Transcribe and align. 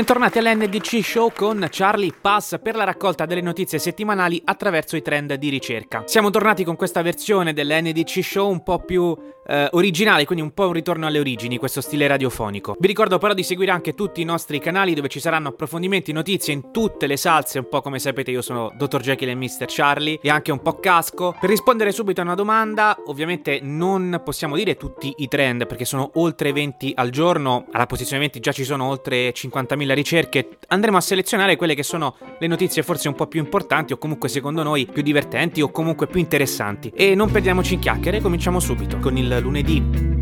Bentornati 0.00 0.38
all'NDC 0.38 1.04
Show 1.04 1.30
con 1.30 1.66
Charlie 1.68 2.14
Pass 2.18 2.58
per 2.62 2.74
la 2.74 2.84
raccolta 2.84 3.26
delle 3.26 3.42
notizie 3.42 3.78
settimanali 3.78 4.40
attraverso 4.42 4.96
i 4.96 5.02
trend 5.02 5.34
di 5.34 5.50
ricerca. 5.50 6.04
Siamo 6.06 6.30
tornati 6.30 6.64
con 6.64 6.74
questa 6.74 7.02
versione 7.02 7.52
dell'NDC 7.52 8.24
Show 8.24 8.50
un 8.50 8.62
po' 8.62 8.78
più 8.78 9.14
eh, 9.50 9.68
originale, 9.72 10.24
quindi 10.24 10.44
un 10.44 10.52
po' 10.52 10.68
un 10.68 10.72
ritorno 10.72 11.06
alle 11.06 11.18
origini, 11.18 11.58
questo 11.58 11.80
stile 11.80 12.06
radiofonico. 12.06 12.76
Vi 12.78 12.86
ricordo 12.86 13.18
però 13.18 13.34
di 13.34 13.42
seguire 13.42 13.72
anche 13.72 13.94
tutti 13.94 14.20
i 14.20 14.24
nostri 14.24 14.60
canali 14.60 14.94
dove 14.94 15.08
ci 15.08 15.18
saranno 15.18 15.48
approfondimenti, 15.48 16.12
notizie 16.12 16.52
in 16.52 16.70
tutte 16.70 17.06
le 17.08 17.16
salse, 17.16 17.58
un 17.58 17.68
po' 17.68 17.80
come 17.80 17.98
sapete 17.98 18.30
io 18.30 18.42
sono 18.42 18.72
Dr. 18.76 19.00
Jekyll 19.00 19.30
e 19.30 19.34
Mr. 19.34 19.64
Charlie 19.66 20.20
e 20.22 20.30
anche 20.30 20.52
un 20.52 20.62
po' 20.62 20.78
casco. 20.78 21.34
Per 21.38 21.50
rispondere 21.50 21.90
subito 21.90 22.20
a 22.20 22.24
una 22.24 22.34
domanda, 22.34 22.96
ovviamente 23.06 23.58
non 23.60 24.20
possiamo 24.24 24.54
dire 24.54 24.76
tutti 24.76 25.12
i 25.18 25.26
trend 25.28 25.66
perché 25.66 25.84
sono 25.84 26.12
oltre 26.14 26.52
20 26.52 26.92
al 26.94 27.10
giorno, 27.10 27.66
alla 27.72 27.86
posizione 27.86 28.20
20 28.20 28.38
già 28.40 28.52
ci 28.52 28.64
sono 28.64 28.84
oltre 28.84 29.32
50.000 29.32 29.94
ricerche, 29.94 30.48
andremo 30.68 30.96
a 30.96 31.00
selezionare 31.00 31.56
quelle 31.56 31.74
che 31.74 31.82
sono 31.82 32.16
le 32.38 32.46
notizie 32.46 32.82
forse 32.84 33.08
un 33.08 33.14
po' 33.14 33.26
più 33.26 33.40
importanti 33.40 33.92
o 33.92 33.98
comunque 33.98 34.28
secondo 34.28 34.62
noi 34.62 34.86
più 34.86 35.02
divertenti 35.02 35.60
o 35.60 35.70
comunque 35.70 36.06
più 36.06 36.20
interessanti. 36.20 36.92
E 36.94 37.16
non 37.16 37.30
perdiamoci 37.30 37.74
in 37.74 37.80
chiacchiere, 37.80 38.20
cominciamo 38.20 38.60
subito 38.60 38.98
con 38.98 39.16
il 39.16 39.39
lunedì. 39.40 40.19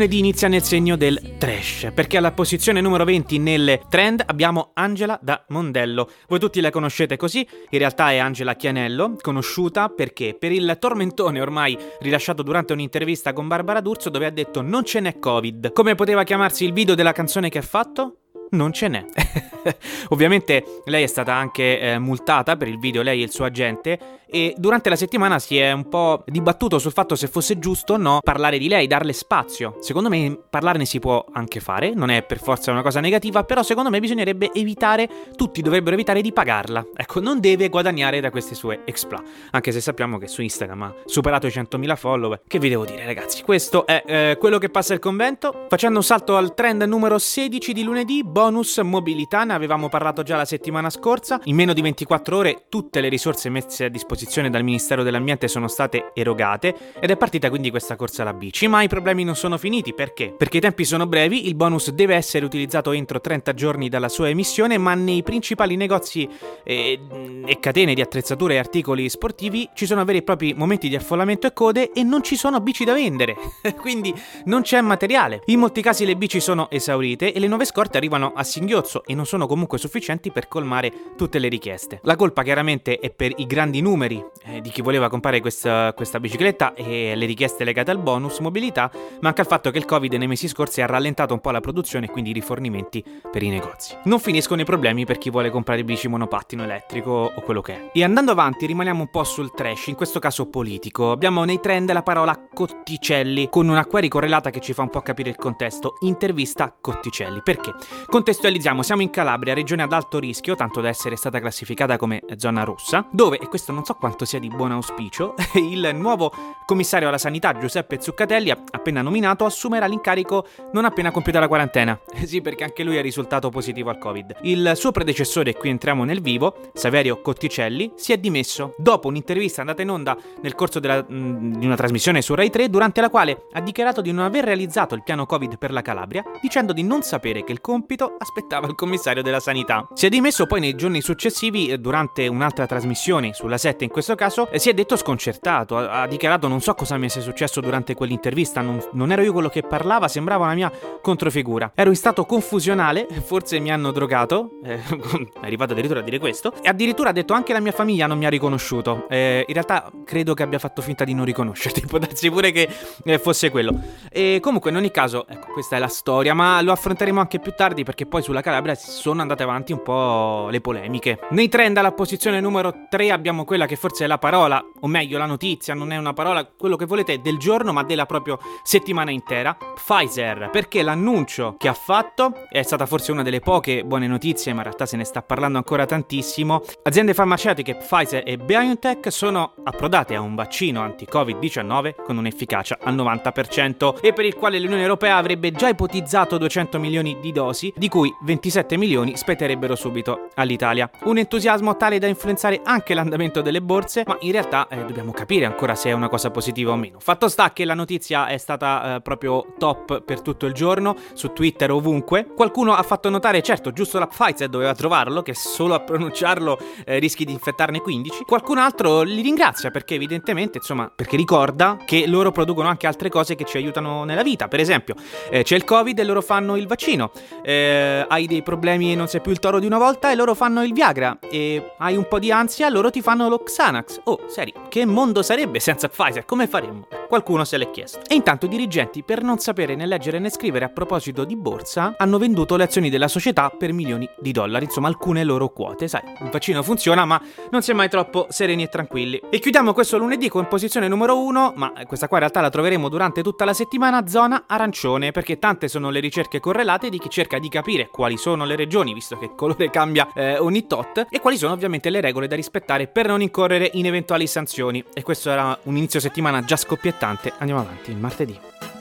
Lunedì 0.00 0.18
inizia 0.18 0.48
nel 0.48 0.62
segno 0.62 0.96
del 0.96 1.36
trash, 1.36 1.90
perché 1.92 2.16
alla 2.16 2.32
posizione 2.32 2.80
numero 2.80 3.04
20 3.04 3.36
nelle 3.36 3.82
trend 3.90 4.22
abbiamo 4.24 4.70
Angela 4.72 5.18
da 5.20 5.44
Mondello. 5.48 6.08
Voi 6.26 6.38
tutti 6.38 6.62
la 6.62 6.70
conoscete 6.70 7.18
così, 7.18 7.46
in 7.68 7.78
realtà 7.78 8.10
è 8.10 8.16
Angela 8.16 8.54
Chianello, 8.54 9.18
conosciuta 9.20 9.90
perché 9.90 10.34
per 10.38 10.52
il 10.52 10.78
tormentone 10.80 11.38
ormai 11.38 11.76
rilasciato 11.98 12.42
durante 12.42 12.72
un'intervista 12.72 13.34
con 13.34 13.46
Barbara 13.46 13.82
D'Urso 13.82 14.08
dove 14.08 14.24
ha 14.24 14.30
detto 14.30 14.62
non 14.62 14.86
ce 14.86 15.00
n'è 15.00 15.18
Covid. 15.18 15.70
Come 15.72 15.94
poteva 15.94 16.24
chiamarsi 16.24 16.64
il 16.64 16.72
video 16.72 16.94
della 16.94 17.12
canzone 17.12 17.50
che 17.50 17.58
ha 17.58 17.62
fatto? 17.62 18.19
Non 18.50 18.72
ce 18.72 18.88
n'è. 18.88 19.04
Ovviamente 20.08 20.64
lei 20.86 21.02
è 21.02 21.06
stata 21.06 21.34
anche 21.34 21.80
eh, 21.80 21.98
multata 21.98 22.56
per 22.56 22.68
il 22.68 22.78
video, 22.78 23.02
lei 23.02 23.20
e 23.20 23.24
il 23.24 23.30
suo 23.30 23.44
agente, 23.44 24.20
e 24.32 24.54
durante 24.56 24.88
la 24.88 24.96
settimana 24.96 25.38
si 25.38 25.58
è 25.58 25.72
un 25.72 25.88
po' 25.88 26.22
dibattuto 26.26 26.78
sul 26.78 26.92
fatto 26.92 27.16
se 27.16 27.26
fosse 27.26 27.58
giusto 27.58 27.94
o 27.94 27.96
no 27.96 28.20
parlare 28.22 28.58
di 28.58 28.68
lei, 28.68 28.86
darle 28.86 29.12
spazio. 29.12 29.76
Secondo 29.80 30.08
me 30.08 30.38
parlarne 30.48 30.84
si 30.84 31.00
può 31.00 31.24
anche 31.32 31.60
fare, 31.60 31.92
non 31.94 32.10
è 32.10 32.22
per 32.22 32.40
forza 32.40 32.70
una 32.70 32.82
cosa 32.82 33.00
negativa, 33.00 33.42
però 33.42 33.62
secondo 33.62 33.90
me 33.90 33.98
bisognerebbe 33.98 34.50
evitare, 34.52 35.08
tutti 35.34 35.62
dovrebbero 35.62 35.94
evitare 35.94 36.22
di 36.22 36.32
pagarla. 36.32 36.86
Ecco, 36.94 37.20
non 37.20 37.40
deve 37.40 37.68
guadagnare 37.68 38.20
da 38.20 38.30
queste 38.30 38.54
sue 38.54 38.82
exploit, 38.84 39.24
anche 39.50 39.72
se 39.72 39.80
sappiamo 39.80 40.18
che 40.18 40.28
su 40.28 40.42
Instagram 40.42 40.82
ha 40.82 40.94
superato 41.04 41.46
i 41.46 41.50
100.000 41.50 41.96
follower. 41.96 42.42
Che 42.46 42.58
vi 42.58 42.68
devo 42.68 42.84
dire 42.84 43.04
ragazzi, 43.04 43.42
questo 43.42 43.84
è 43.84 44.02
eh, 44.06 44.36
quello 44.38 44.58
che 44.58 44.70
passa 44.70 44.94
il 44.94 45.00
convento. 45.00 45.66
Facendo 45.68 45.98
un 45.98 46.04
salto 46.04 46.36
al 46.36 46.54
trend 46.54 46.82
numero 46.82 47.18
16 47.18 47.72
di 47.72 47.82
lunedì, 47.82 48.22
bonus 48.40 48.78
mobilità, 48.78 49.44
ne 49.44 49.52
avevamo 49.52 49.90
parlato 49.90 50.22
già 50.22 50.34
la 50.34 50.46
settimana 50.46 50.88
scorsa. 50.88 51.40
In 51.44 51.56
meno 51.56 51.74
di 51.74 51.82
24 51.82 52.38
ore 52.38 52.64
tutte 52.70 53.02
le 53.02 53.10
risorse 53.10 53.50
messe 53.50 53.84
a 53.84 53.88
disposizione 53.90 54.48
dal 54.48 54.64
Ministero 54.64 55.02
dell'Ambiente 55.02 55.46
sono 55.46 55.68
state 55.68 56.12
erogate 56.14 56.74
ed 57.00 57.10
è 57.10 57.18
partita 57.18 57.50
quindi 57.50 57.68
questa 57.68 57.96
corsa 57.96 58.22
alla 58.22 58.32
bici. 58.32 58.66
Ma 58.66 58.80
i 58.82 58.88
problemi 58.88 59.24
non 59.24 59.36
sono 59.36 59.58
finiti 59.58 59.92
perché? 59.92 60.32
Perché 60.34 60.56
i 60.56 60.60
tempi 60.60 60.86
sono 60.86 61.06
brevi, 61.06 61.48
il 61.48 61.54
bonus 61.54 61.90
deve 61.90 62.14
essere 62.14 62.46
utilizzato 62.46 62.92
entro 62.92 63.20
30 63.20 63.52
giorni 63.52 63.90
dalla 63.90 64.08
sua 64.08 64.30
emissione, 64.30 64.78
ma 64.78 64.94
nei 64.94 65.22
principali 65.22 65.76
negozi 65.76 66.26
e, 66.64 66.98
eh, 67.12 67.42
e 67.44 67.60
catene 67.60 67.92
di 67.92 68.00
attrezzature 68.00 68.54
e 68.54 68.58
articoli 68.58 69.10
sportivi 69.10 69.68
ci 69.74 69.84
sono 69.84 70.02
veri 70.06 70.18
e 70.18 70.22
propri 70.22 70.54
momenti 70.54 70.88
di 70.88 70.96
affollamento 70.96 71.46
e 71.46 71.52
code 71.52 71.92
e 71.92 72.02
non 72.04 72.22
ci 72.22 72.36
sono 72.36 72.58
bici 72.62 72.84
da 72.84 72.94
vendere. 72.94 73.36
quindi 73.76 74.14
non 74.46 74.62
c'è 74.62 74.80
materiale. 74.80 75.42
In 75.46 75.58
molti 75.58 75.82
casi 75.82 76.06
le 76.06 76.16
bici 76.16 76.40
sono 76.40 76.70
esaurite 76.70 77.34
e 77.34 77.38
le 77.38 77.46
nuove 77.46 77.66
scorte 77.66 77.98
arrivano 77.98 78.28
a 78.34 78.44
singhiozzo 78.44 79.04
e 79.04 79.14
non 79.14 79.26
sono 79.26 79.46
comunque 79.46 79.78
sufficienti 79.78 80.30
per 80.30 80.48
colmare 80.48 80.92
tutte 81.16 81.38
le 81.38 81.48
richieste. 81.48 82.00
La 82.04 82.16
colpa 82.16 82.42
chiaramente 82.42 82.98
è 82.98 83.10
per 83.10 83.32
i 83.36 83.46
grandi 83.46 83.80
numeri 83.80 84.24
eh, 84.44 84.60
di 84.60 84.70
chi 84.70 84.82
voleva 84.82 85.08
comprare 85.08 85.40
questa, 85.40 85.92
questa, 85.94 86.20
bicicletta 86.20 86.74
e 86.74 87.14
le 87.14 87.26
richieste 87.26 87.64
legate 87.64 87.90
al 87.90 87.98
bonus 87.98 88.38
mobilità, 88.38 88.90
ma 89.20 89.28
anche 89.28 89.40
al 89.40 89.46
fatto 89.46 89.70
che 89.70 89.78
il 89.78 89.84
Covid 89.84 90.12
nei 90.14 90.26
mesi 90.26 90.48
scorsi 90.48 90.80
ha 90.80 90.86
rallentato 90.86 91.34
un 91.34 91.40
po' 91.40 91.50
la 91.50 91.60
produzione 91.60 92.06
e 92.06 92.10
quindi 92.10 92.30
i 92.30 92.34
rifornimenti 92.34 93.04
per 93.30 93.42
i 93.42 93.48
negozi. 93.48 93.96
Non 94.04 94.20
finiscono 94.20 94.60
i 94.60 94.64
problemi 94.64 95.04
per 95.04 95.18
chi 95.18 95.30
vuole 95.30 95.50
comprare 95.50 95.84
bici 95.84 96.08
monopattino 96.08 96.62
elettrico 96.62 97.32
o 97.34 97.40
quello 97.42 97.60
che 97.60 97.74
è. 97.74 97.90
E 97.92 98.04
andando 98.04 98.32
avanti 98.32 98.66
rimaniamo 98.66 99.02
un 99.02 99.10
po' 99.10 99.24
sul 99.24 99.52
trash, 99.52 99.88
in 99.88 99.94
questo 99.94 100.18
caso 100.18 100.46
politico. 100.46 101.10
Abbiamo 101.10 101.44
nei 101.44 101.60
trend 101.60 101.92
la 101.92 102.02
parola 102.02 102.48
Cotticelli, 102.52 103.48
con 103.48 103.68
una 103.68 103.86
query 103.86 104.08
correlata 104.08 104.50
che 104.50 104.60
ci 104.60 104.72
fa 104.72 104.82
un 104.82 104.90
po' 104.90 105.00
capire 105.00 105.30
il 105.30 105.36
contesto. 105.36 105.96
Intervista 106.00 106.74
Cotticelli. 106.80 107.40
Perché? 107.42 107.72
Contestualizziamo, 108.20 108.82
siamo 108.82 109.00
in 109.00 109.08
Calabria, 109.08 109.54
regione 109.54 109.82
ad 109.82 109.94
alto 109.94 110.18
rischio, 110.18 110.54
tanto 110.54 110.82
da 110.82 110.90
essere 110.90 111.16
stata 111.16 111.40
classificata 111.40 111.96
come 111.96 112.22
zona 112.36 112.64
rossa, 112.64 113.06
dove, 113.10 113.38
e 113.38 113.48
questo 113.48 113.72
non 113.72 113.82
so 113.86 113.94
quanto 113.94 114.26
sia 114.26 114.38
di 114.38 114.48
buon 114.48 114.72
auspicio, 114.72 115.34
il 115.56 115.92
nuovo 115.94 116.30
commissario 116.66 117.08
alla 117.08 117.16
sanità 117.16 117.56
Giuseppe 117.56 117.98
Zuccatelli, 117.98 118.50
appena 118.50 119.00
nominato, 119.00 119.46
assumerà 119.46 119.86
l'incarico 119.86 120.46
non 120.72 120.84
appena 120.84 121.10
compiuta 121.10 121.40
la 121.40 121.48
quarantena. 121.48 121.98
sì, 122.26 122.42
perché 122.42 122.62
anche 122.62 122.82
lui 122.82 122.96
è 122.96 123.00
risultato 123.00 123.48
positivo 123.48 123.88
al 123.88 123.96
Covid. 123.96 124.36
Il 124.42 124.72
suo 124.74 124.92
predecessore, 124.92 125.54
qui 125.54 125.70
entriamo 125.70 126.04
nel 126.04 126.20
vivo, 126.20 126.72
Saverio 126.74 127.22
Cotticelli, 127.22 127.92
si 127.96 128.12
è 128.12 128.18
dimesso 128.18 128.74
dopo 128.76 129.08
un'intervista 129.08 129.62
andata 129.62 129.80
in 129.80 129.88
onda 129.88 130.14
nel 130.42 130.54
corso 130.54 130.78
della, 130.78 131.02
mh, 131.02 131.56
di 131.56 131.64
una 131.64 131.76
trasmissione 131.76 132.20
su 132.20 132.34
Rai 132.34 132.50
3, 132.50 132.68
durante 132.68 133.00
la 133.00 133.08
quale 133.08 133.46
ha 133.52 133.62
dichiarato 133.62 134.02
di 134.02 134.12
non 134.12 134.26
aver 134.26 134.44
realizzato 134.44 134.94
il 134.94 135.02
piano 135.02 135.24
Covid 135.24 135.56
per 135.56 135.70
la 135.72 135.80
Calabria, 135.80 136.22
dicendo 136.42 136.74
di 136.74 136.82
non 136.82 137.00
sapere 137.00 137.44
che 137.44 137.52
il 137.52 137.62
compito 137.62 137.99
aspettava 138.18 138.66
il 138.66 138.74
commissario 138.74 139.22
della 139.22 139.40
sanità. 139.40 139.88
Si 139.94 140.06
è 140.06 140.08
dimesso 140.08 140.46
poi 140.46 140.60
nei 140.60 140.74
giorni 140.74 141.00
successivi, 141.00 141.78
durante 141.80 142.26
un'altra 142.26 142.66
trasmissione 142.66 143.32
sulla 143.32 143.58
7 143.58 143.84
in 143.84 143.90
questo 143.90 144.14
caso, 144.14 144.48
eh, 144.50 144.58
si 144.58 144.68
è 144.68 144.74
detto 144.74 144.96
sconcertato. 144.96 145.76
Ha, 145.76 146.02
ha, 146.02 146.06
dichiarato: 146.06 146.48
Non 146.48 146.60
so 146.60 146.74
cosa 146.74 146.96
mi 146.96 147.08
sia 147.08 147.20
successo 147.20 147.60
durante 147.60 147.94
quell'intervista, 147.94 148.60
non, 148.60 148.82
non, 148.92 149.12
ero 149.12 149.22
io 149.22 149.32
quello 149.32 149.48
che 149.48 149.62
parlava, 149.62 150.08
sembrava 150.08 150.44
una 150.44 150.54
mia 150.54 150.72
controfigura. 151.00 151.72
Ero 151.74 151.90
in 151.90 151.96
stato 151.96 152.24
confusionale, 152.24 153.06
forse 153.24 153.58
mi 153.58 153.70
hanno 153.70 153.90
drogato. 153.90 154.58
Eh, 154.64 154.74
è 155.40 155.44
arrivato 155.44 155.72
addirittura 155.72 156.00
a 156.00 156.02
dire 156.02 156.18
questo. 156.18 156.52
E 156.62 156.68
addirittura 156.68 157.10
ha 157.10 157.12
detto: 157.12 157.34
Anche 157.34 157.52
la 157.52 157.60
mia 157.60 157.72
famiglia 157.72 158.06
non 158.06 158.18
mi 158.18 158.26
ha 158.26 158.30
riconosciuto. 158.30 159.06
Eh, 159.08 159.44
in 159.46 159.54
realtà 159.54 159.90
credo 160.04 160.34
che 160.34 160.42
abbia 160.42 160.58
fatto 160.58 160.82
finta 160.82 161.04
di 161.04 161.14
non 161.14 161.24
riconoscerti. 161.24 161.82
Può 161.90 161.98
darsi 161.98 162.30
pure 162.30 162.50
che 162.52 162.68
eh, 163.04 163.18
fosse 163.18 163.50
quello. 163.50 163.78
E 164.10 164.38
comunque, 164.40 164.70
in 164.70 164.76
ogni 164.76 164.90
caso, 164.90 165.26
ecco, 165.26 165.52
questa 165.52 165.76
è 165.76 165.78
la 165.78 165.88
storia. 165.88 166.34
Ma 166.34 166.60
lo 166.62 166.72
affronteremo 166.72 167.20
anche 167.20 167.38
più 167.38 167.52
tardi 167.54 167.84
perché 167.90 168.06
poi 168.06 168.22
sulla 168.22 168.40
Calabria 168.40 168.76
sono 168.76 169.20
andate 169.20 169.42
avanti 169.42 169.72
un 169.72 169.82
po' 169.82 170.46
le 170.48 170.60
polemiche. 170.60 171.18
Nei 171.30 171.48
trend 171.48 171.76
alla 171.76 171.90
posizione 171.90 172.38
numero 172.38 172.86
3 172.88 173.10
abbiamo 173.10 173.44
quella 173.44 173.66
che 173.66 173.74
forse 173.74 174.04
è 174.04 174.06
la 174.06 174.16
parola, 174.16 174.64
o 174.78 174.86
meglio 174.86 175.18
la 175.18 175.26
notizia, 175.26 175.74
non 175.74 175.90
è 175.90 175.96
una 175.96 176.12
parola, 176.12 176.44
quello 176.44 176.76
che 176.76 176.84
volete 176.84 177.20
del 177.20 177.36
giorno, 177.36 177.72
ma 177.72 177.82
della 177.82 178.06
propria 178.06 178.38
settimana 178.62 179.10
intera, 179.10 179.56
Pfizer, 179.74 180.50
perché 180.52 180.82
l'annuncio 180.82 181.56
che 181.58 181.66
ha 181.66 181.72
fatto 181.72 182.46
è 182.48 182.62
stata 182.62 182.86
forse 182.86 183.10
una 183.10 183.24
delle 183.24 183.40
poche 183.40 183.82
buone 183.82 184.06
notizie, 184.06 184.52
ma 184.52 184.58
in 184.58 184.66
realtà 184.66 184.86
se 184.86 184.96
ne 184.96 185.02
sta 185.02 185.20
parlando 185.20 185.58
ancora 185.58 185.84
tantissimo. 185.84 186.62
Aziende 186.84 187.12
farmaceutiche 187.12 187.74
Pfizer 187.74 188.22
e 188.24 188.36
BioNTech 188.36 189.10
sono 189.10 189.54
approdate 189.64 190.14
a 190.14 190.20
un 190.20 190.36
vaccino 190.36 190.80
anti-Covid-19 190.80 192.04
con 192.04 192.16
un'efficacia 192.18 192.78
al 192.80 192.94
90% 192.94 193.98
e 194.00 194.12
per 194.12 194.26
il 194.26 194.36
quale 194.36 194.60
l'Unione 194.60 194.82
Europea 194.82 195.16
avrebbe 195.16 195.50
già 195.50 195.68
ipotizzato 195.68 196.38
200 196.38 196.78
milioni 196.78 197.18
di 197.20 197.32
dosi, 197.32 197.72
di 197.80 197.88
cui 197.88 198.14
27 198.20 198.76
milioni 198.76 199.16
spetterebbero 199.16 199.74
subito 199.74 200.28
all'Italia. 200.34 200.90
Un 201.04 201.16
entusiasmo 201.16 201.78
tale 201.78 201.98
da 201.98 202.06
influenzare 202.06 202.60
anche 202.62 202.92
l'andamento 202.92 203.40
delle 203.40 203.62
borse, 203.62 204.02
ma 204.06 204.18
in 204.20 204.32
realtà 204.32 204.68
eh, 204.68 204.84
dobbiamo 204.84 205.12
capire 205.12 205.46
ancora 205.46 205.74
se 205.74 205.88
è 205.88 205.92
una 205.92 206.10
cosa 206.10 206.30
positiva 206.30 206.72
o 206.72 206.76
meno. 206.76 206.98
Fatto 207.00 207.26
sta 207.26 207.54
che 207.54 207.64
la 207.64 207.72
notizia 207.72 208.26
è 208.26 208.36
stata 208.36 208.96
eh, 208.96 209.00
proprio 209.00 209.54
top 209.56 210.02
per 210.02 210.20
tutto 210.20 210.44
il 210.44 210.52
giorno, 210.52 210.94
su 211.14 211.32
Twitter 211.32 211.70
ovunque. 211.70 212.26
Qualcuno 212.36 212.74
ha 212.74 212.82
fatto 212.82 213.08
notare, 213.08 213.40
certo, 213.40 213.72
giusto 213.72 213.98
la 213.98 214.06
Pfizer 214.06 214.50
doveva 214.50 214.74
trovarlo, 214.74 215.22
che 215.22 215.32
solo 215.32 215.72
a 215.72 215.80
pronunciarlo 215.80 216.58
eh, 216.84 216.98
rischi 216.98 217.24
di 217.24 217.32
infettarne 217.32 217.80
15. 217.80 218.24
Qualcun 218.24 218.58
altro 218.58 219.00
li 219.00 219.22
ringrazia 219.22 219.70
perché 219.70 219.94
evidentemente, 219.94 220.58
insomma, 220.58 220.92
perché 220.94 221.16
ricorda 221.16 221.78
che 221.86 222.06
loro 222.06 222.30
producono 222.30 222.68
anche 222.68 222.86
altre 222.86 223.08
cose 223.08 223.36
che 223.36 223.44
ci 223.44 223.56
aiutano 223.56 224.04
nella 224.04 224.22
vita. 224.22 224.48
Per 224.48 224.60
esempio, 224.60 224.96
eh, 225.30 225.44
c'è 225.44 225.56
il 225.56 225.64
Covid 225.64 225.98
e 225.98 226.04
loro 226.04 226.20
fanno 226.20 226.56
il 226.56 226.66
vaccino. 226.66 227.10
Eh, 227.42 227.68
eh, 227.70 228.04
hai 228.08 228.26
dei 228.26 228.42
problemi 228.42 228.92
e 228.92 228.96
non 228.96 229.06
sei 229.06 229.20
più 229.20 229.30
il 229.30 229.38
toro 229.38 229.58
di 229.58 229.66
una 229.66 229.78
volta 229.78 230.10
e 230.10 230.14
loro 230.14 230.34
fanno 230.34 230.62
il 230.62 230.72
Viagra 230.72 231.18
e 231.30 231.74
hai 231.78 231.96
un 231.96 232.06
po' 232.08 232.18
di 232.18 232.32
ansia 232.32 232.66
e 232.66 232.70
loro 232.70 232.90
ti 232.90 233.00
fanno 233.00 233.28
lo 233.28 233.38
Xanax. 233.38 234.00
Oh, 234.04 234.20
seri, 234.26 234.52
che 234.68 234.84
mondo 234.84 235.22
sarebbe 235.22 235.60
senza 235.60 235.88
Pfizer? 235.88 236.24
Come 236.24 236.46
faremmo? 236.46 236.86
Qualcuno 237.08 237.44
se 237.44 237.56
l'è 237.56 237.70
chiesto. 237.70 238.00
E 238.06 238.14
intanto 238.14 238.46
i 238.46 238.48
dirigenti, 238.48 239.02
per 239.02 239.22
non 239.22 239.38
sapere 239.38 239.74
né 239.74 239.86
leggere 239.86 240.18
né 240.18 240.30
scrivere 240.30 240.64
a 240.64 240.68
proposito 240.68 241.24
di 241.24 241.36
borsa, 241.36 241.94
hanno 241.98 242.18
venduto 242.18 242.56
le 242.56 242.64
azioni 242.64 242.90
della 242.90 243.08
società 243.08 243.50
per 243.50 243.72
milioni 243.72 244.08
di 244.18 244.32
dollari, 244.32 244.64
insomma 244.64 244.88
alcune 244.88 245.24
loro 245.24 245.48
quote. 245.48 245.88
Sai, 245.88 246.02
un 246.20 246.30
vaccino 246.30 246.62
funziona, 246.62 247.04
ma 247.04 247.20
non 247.50 247.62
si 247.62 247.70
è 247.70 247.74
mai 247.74 247.88
troppo 247.88 248.26
sereni 248.28 248.64
e 248.64 248.68
tranquilli. 248.68 249.20
E 249.28 249.38
chiudiamo 249.38 249.72
questo 249.72 249.98
lunedì 249.98 250.28
con 250.28 250.46
posizione 250.46 250.88
numero 250.88 251.20
uno, 251.20 251.52
ma 251.56 251.72
questa 251.86 252.06
qua 252.06 252.18
in 252.18 252.24
realtà 252.24 252.40
la 252.40 252.50
troveremo 252.50 252.88
durante 252.88 253.22
tutta 253.22 253.44
la 253.44 253.54
settimana, 253.54 254.06
zona 254.06 254.44
arancione, 254.46 255.10
perché 255.10 255.38
tante 255.38 255.68
sono 255.68 255.90
le 255.90 256.00
ricerche 256.00 256.40
correlate 256.40 256.88
di 256.88 256.98
chi 256.98 257.08
cerca 257.10 257.38
di 257.38 257.48
capire 257.48 257.59
quali 257.90 258.16
sono 258.16 258.44
le 258.44 258.56
regioni, 258.56 258.94
visto 258.94 259.18
che 259.18 259.26
il 259.26 259.34
colore 259.34 259.70
cambia 259.70 260.08
eh, 260.14 260.38
ogni 260.38 260.66
tot, 260.66 261.06
e 261.08 261.20
quali 261.20 261.36
sono 261.36 261.52
ovviamente 261.52 261.90
le 261.90 262.00
regole 262.00 262.26
da 262.26 262.36
rispettare 262.36 262.86
per 262.86 263.06
non 263.06 263.22
incorrere 263.22 263.70
in 263.74 263.86
eventuali 263.86 264.26
sanzioni. 264.26 264.82
E 264.92 265.02
questo 265.02 265.30
era 265.30 265.58
un 265.64 265.76
inizio 265.76 266.00
settimana 266.00 266.42
già 266.42 266.56
scoppiettante. 266.56 267.32
Andiamo 267.38 267.60
avanti, 267.60 267.94
martedì. 267.94 268.79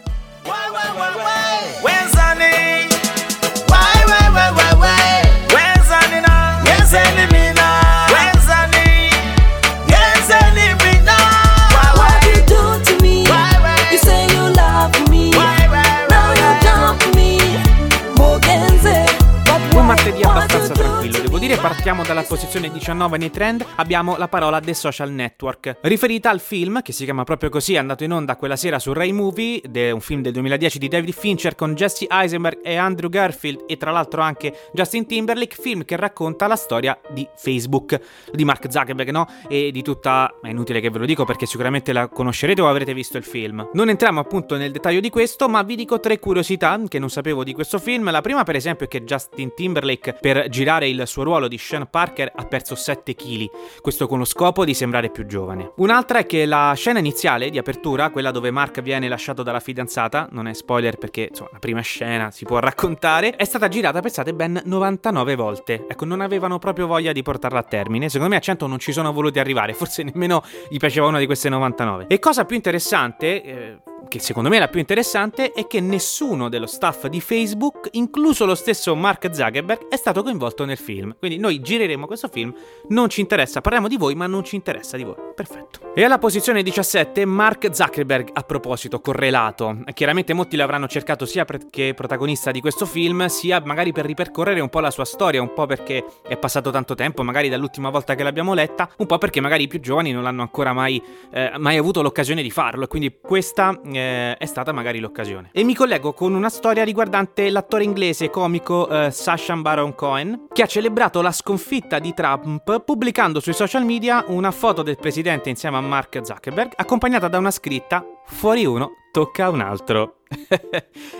Abbastanza 20.69 20.73
tranquillo, 20.73 21.19
devo 21.19 21.39
dire. 21.39 21.57
Partiamo 21.57 22.03
dalla 22.03 22.21
posizione 22.21 22.69
19 22.71 23.17
nei 23.17 23.31
trend. 23.31 23.65
Abbiamo 23.75 24.17
la 24.17 24.27
parola 24.27 24.59
The 24.59 24.73
Social 24.73 25.11
Network, 25.11 25.77
riferita 25.81 26.29
al 26.29 26.39
film 26.39 26.81
che 26.81 26.91
si 26.91 27.05
chiama 27.05 27.23
proprio 27.23 27.49
così, 27.49 27.73
è 27.73 27.77
andato 27.77 28.03
in 28.03 28.11
onda 28.11 28.35
quella 28.35 28.55
sera 28.55 28.79
su 28.79 28.93
Ray 28.93 29.11
Movie, 29.11 29.61
de- 29.67 29.91
un 29.91 30.01
film 30.01 30.21
del 30.21 30.33
2010 30.33 30.79
di 30.79 30.87
David 30.87 31.13
Fincher 31.13 31.55
con 31.55 31.73
Jesse 31.73 32.07
Eisenberg 32.09 32.59
e 32.63 32.75
Andrew 32.75 33.09
Garfield 33.09 33.63
e 33.67 33.77
tra 33.77 33.91
l'altro 33.91 34.21
anche 34.21 34.53
Justin 34.73 35.05
Timberlake, 35.05 35.55
film 35.59 35.85
che 35.85 35.95
racconta 35.95 36.47
la 36.47 36.55
storia 36.55 36.99
di 37.09 37.27
Facebook, 37.35 37.99
di 38.31 38.45
Mark 38.45 38.67
Zuckerberg, 38.69 39.09
no? 39.09 39.27
E 39.47 39.71
di 39.71 39.81
tutta... 39.81 40.33
è 40.41 40.49
inutile 40.49 40.79
che 40.81 40.89
ve 40.89 40.99
lo 40.99 41.05
dico 41.05 41.25
perché 41.25 41.45
sicuramente 41.45 41.93
la 41.93 42.07
conoscerete 42.07 42.61
o 42.61 42.67
avrete 42.67 42.93
visto 42.93 43.17
il 43.17 43.23
film. 43.23 43.69
Non 43.73 43.89
entriamo 43.89 44.19
appunto 44.19 44.57
nel 44.57 44.71
dettaglio 44.71 44.99
di 44.99 45.09
questo, 45.09 45.47
ma 45.47 45.63
vi 45.63 45.75
dico 45.75 45.99
tre 45.99 46.19
curiosità 46.19 46.79
che 46.87 46.99
non 46.99 47.09
sapevo 47.09 47.43
di 47.43 47.53
questo 47.53 47.79
film. 47.79 48.11
La 48.11 48.21
prima 48.21 48.43
per 48.43 48.55
esempio 48.55 48.85
è 48.85 48.89
che 48.89 49.03
Justin 49.03 49.53
Timberlake 49.55 50.17
per 50.19 50.47
girare 50.59 50.89
il 50.89 51.03
suo 51.05 51.23
ruolo 51.23 51.47
di 51.47 51.57
Sean 51.57 51.87
Parker 51.89 52.33
ha 52.35 52.43
perso 52.43 52.75
7 52.75 53.15
kg, 53.15 53.49
questo 53.81 54.07
con 54.07 54.17
lo 54.19 54.25
scopo 54.25 54.65
di 54.65 54.73
sembrare 54.73 55.09
più 55.09 55.25
giovane. 55.25 55.71
Un'altra 55.77 56.19
è 56.19 56.25
che 56.25 56.45
la 56.45 56.73
scena 56.75 56.99
iniziale 56.99 57.49
di 57.49 57.57
apertura, 57.57 58.09
quella 58.09 58.31
dove 58.31 58.51
Mark 58.51 58.81
viene 58.81 59.07
lasciato 59.07 59.41
dalla 59.41 59.61
fidanzata, 59.61 60.27
non 60.31 60.47
è 60.47 60.53
spoiler 60.53 60.97
perché 60.97 61.27
insomma 61.29 61.51
la 61.53 61.59
prima 61.59 61.79
scena 61.79 62.29
si 62.31 62.43
può 62.43 62.59
raccontare, 62.59 63.37
è 63.37 63.45
stata 63.45 63.69
girata, 63.69 64.01
pensate, 64.01 64.33
ben 64.33 64.61
99 64.65 65.35
volte. 65.35 65.85
Ecco, 65.87 66.03
non 66.03 66.19
avevano 66.19 66.59
proprio 66.59 66.87
voglia 66.87 67.13
di 67.13 67.21
portarla 67.21 67.59
a 67.59 67.63
termine. 67.63 68.09
Secondo 68.09 68.33
me 68.33 68.39
a 68.39 68.43
100 68.43 68.67
non 68.67 68.79
ci 68.79 68.91
sono 68.91 69.13
voluti 69.13 69.39
arrivare, 69.39 69.73
forse 69.73 70.03
nemmeno 70.03 70.43
gli 70.69 70.77
piaceva 70.77 71.07
una 71.07 71.19
di 71.19 71.25
queste 71.25 71.47
99. 71.47 72.07
E 72.09 72.19
cosa 72.19 72.43
più 72.43 72.57
interessante, 72.57 73.43
eh, 73.43 73.77
che 74.07 74.19
secondo 74.19 74.49
me 74.49 74.57
è 74.57 74.59
la 74.59 74.67
più 74.67 74.79
interessante, 74.79 75.51
è 75.51 75.67
che 75.67 75.79
nessuno 75.79 76.49
dello 76.49 76.65
staff 76.65 77.07
di 77.07 77.21
Facebook, 77.21 77.89
incluso 77.91 78.45
lo 78.45 78.55
stesso 78.55 78.95
Mark 78.95 79.33
Zuckerberg, 79.33 79.87
è 79.87 79.95
stato 79.95 80.23
coinvolto 80.23 80.65
nel 80.65 80.77
film. 80.77 81.15
Quindi 81.17 81.37
noi 81.37 81.59
gireremo 81.61 82.05
questo 82.07 82.27
film, 82.27 82.53
non 82.89 83.09
ci 83.09 83.21
interessa, 83.21 83.61
parliamo 83.61 83.87
di 83.87 83.97
voi, 83.97 84.15
ma 84.15 84.27
non 84.27 84.43
ci 84.43 84.55
interessa 84.55 84.97
di 84.97 85.03
voi. 85.03 85.15
Perfetto. 85.35 85.93
E 85.93 86.03
alla 86.03 86.17
posizione 86.17 86.63
17 86.63 87.25
Mark 87.25 87.73
Zuckerberg, 87.73 88.29
a 88.33 88.41
proposito, 88.43 88.99
correlato. 88.99 89.83
Chiaramente 89.93 90.33
molti 90.33 90.55
l'avranno 90.55 90.87
cercato 90.87 91.25
sia 91.25 91.45
perché 91.45 91.93
protagonista 91.93 92.51
di 92.51 92.61
questo 92.61 92.85
film, 92.85 93.25
sia 93.27 93.61
magari 93.63 93.91
per 93.91 94.05
ripercorrere 94.05 94.59
un 94.59 94.69
po' 94.69 94.79
la 94.79 94.91
sua 94.91 95.05
storia, 95.05 95.41
un 95.41 95.53
po' 95.53 95.65
perché 95.65 96.03
è 96.27 96.37
passato 96.37 96.71
tanto 96.71 96.95
tempo, 96.95 97.23
magari 97.23 97.49
dall'ultima 97.49 97.89
volta 97.89 98.15
che 98.15 98.23
l'abbiamo 98.23 98.53
letta, 98.53 98.89
un 98.97 99.05
po' 99.05 99.17
perché 99.17 99.41
magari 99.41 99.63
i 99.63 99.67
più 99.67 99.79
giovani 99.79 100.11
non 100.11 100.23
l'hanno 100.23 100.41
ancora 100.41 100.73
mai, 100.73 101.01
eh, 101.31 101.53
mai 101.57 101.77
avuto 101.77 102.01
l'occasione 102.01 102.41
di 102.41 102.51
farlo. 102.51 102.87
Quindi 102.87 103.17
questa 103.21 103.79
eh, 103.95 104.37
è 104.37 104.45
stata 104.45 104.71
magari 104.71 104.99
l'occasione. 104.99 105.49
E 105.51 105.63
mi 105.63 105.75
collego 105.75 106.13
con 106.13 106.33
una 106.33 106.49
storia 106.49 106.83
riguardante 106.83 107.49
l'attore 107.49 107.83
inglese 107.83 108.29
comico 108.29 108.87
eh, 108.89 109.11
Sacha 109.11 109.55
Baron 109.55 109.95
Cohen, 109.95 110.47
che 110.51 110.63
ha 110.63 110.67
celebrato 110.67 111.21
la 111.21 111.31
sconfitta 111.31 111.99
di 111.99 112.13
Trump 112.13 112.83
pubblicando 112.83 113.39
sui 113.39 113.53
social 113.53 113.85
media 113.85 114.23
una 114.27 114.51
foto 114.51 114.81
del 114.83 114.97
presidente 114.97 115.49
insieme 115.49 115.77
a 115.77 115.81
Mark 115.81 116.19
Zuckerberg, 116.23 116.73
accompagnata 116.75 117.27
da 117.27 117.37
una 117.37 117.51
scritta 117.51 118.05
Fuori 118.25 118.65
uno, 118.65 118.91
tocca 119.11 119.49
un 119.49 119.61
altro. 119.61 120.18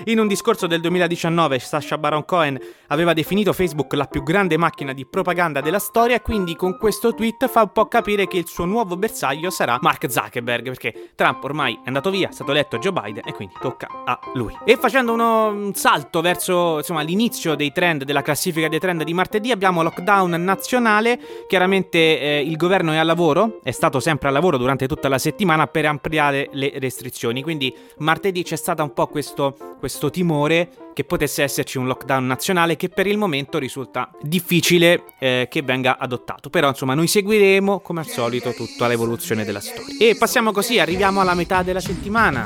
In 0.06 0.20
un 0.20 0.28
discorso 0.28 0.68
del 0.68 0.82
2019 0.82 1.58
Sasha 1.60 1.98
Baron 1.98 2.26
Cohen 2.26 2.60
aveva 2.88 3.14
definito 3.14 3.54
Facebook 3.54 3.94
la 3.94 4.06
più 4.06 4.22
grande 4.22 4.56
macchina 4.58 4.94
di 4.94 5.06
propaganda 5.06 5.62
della 5.62 5.80
storia 5.80 6.20
quindi 6.20 6.56
con 6.56 6.78
questo 6.78 7.16
tweet 7.16 7.48
fa 7.48 7.64
un 7.64 7.72
po' 7.72 7.88
capire 7.88 8.28
che 8.28 8.38
il 8.38 8.48
suo 8.48 8.66
nuovo 8.66 8.98
bersaglio 8.98 9.50
sarà 9.50 9.80
Mark 9.82 10.10
Zuckerberg 10.10 10.66
perché 10.66 11.12
Trump 11.16 11.44
ormai 11.44 11.74
è 11.84 11.88
andato 11.88 12.12
via, 12.12 12.30
è 12.30 12.32
stato 12.32 12.52
eletto 12.52 12.78
Joe 12.78 12.92
Biden 12.92 13.24
e 13.26 13.34
quindi 13.34 13.56
tocca 13.60 13.88
a 14.06 14.20
lui. 14.36 14.56
E 14.64 14.78
facendo 14.78 15.14
uno, 15.14 15.48
un 15.48 15.74
salto 15.74 16.22
verso 16.22 16.78
insomma, 16.78 17.02
l'inizio 17.02 17.56
dei 17.56 17.72
trend, 17.72 18.04
della 18.04 18.22
classifica 18.22 18.68
dei 18.68 18.80
trend 18.80 19.04
di 19.04 19.14
martedì 19.14 19.52
abbiamo 19.52 19.82
lockdown 19.82 20.32
nazionale, 20.44 21.20
chiaramente 21.48 21.98
eh, 21.98 22.42
il 22.42 22.58
governo 22.58 22.92
è 22.92 22.98
al 22.98 23.08
lavoro, 23.08 23.60
è 23.64 23.72
stato 23.72 24.00
sempre 24.00 24.28
al 24.28 24.36
lavoro 24.36 24.58
durante 24.58 24.88
tutta 24.88 25.10
la 25.10 25.18
settimana 25.18 25.68
per 25.68 25.86
ampliare 25.86 26.50
le 26.52 26.74
restrizioni, 26.78 27.42
quindi 27.42 27.76
martedì 27.98 28.44
c'è 28.44 28.56
stata 28.56 28.84
un 28.84 28.94
po' 28.94 28.99
questo, 29.08 29.76
questo 29.80 30.10
timore 30.10 30.70
che 30.94 31.04
potesse 31.04 31.44
esserci 31.44 31.78
un 31.78 31.88
lockdown 31.88 32.26
nazionale 32.26 32.76
che 32.76 32.90
per 32.90 33.08
il 33.08 33.18
momento 33.18 33.58
risulta 33.58 34.12
difficile 34.22 35.04
eh, 35.20 35.48
che 35.50 35.62
venga 35.62 35.98
adottato. 35.98 36.50
Però 36.50 36.68
insomma 36.68 36.94
noi 36.94 37.08
seguiremo 37.08 37.80
come 37.80 38.02
al 38.02 38.08
solito 38.08 38.54
tutta 38.54 38.88
l'evoluzione 38.88 39.46
della 39.46 39.62
storia. 39.62 39.96
E 40.00 40.16
passiamo 40.18 40.52
così, 40.52 40.80
arriviamo 40.80 41.22
alla 41.22 41.34
metà 41.36 41.64
della 41.64 41.80
settimana. 41.80 42.46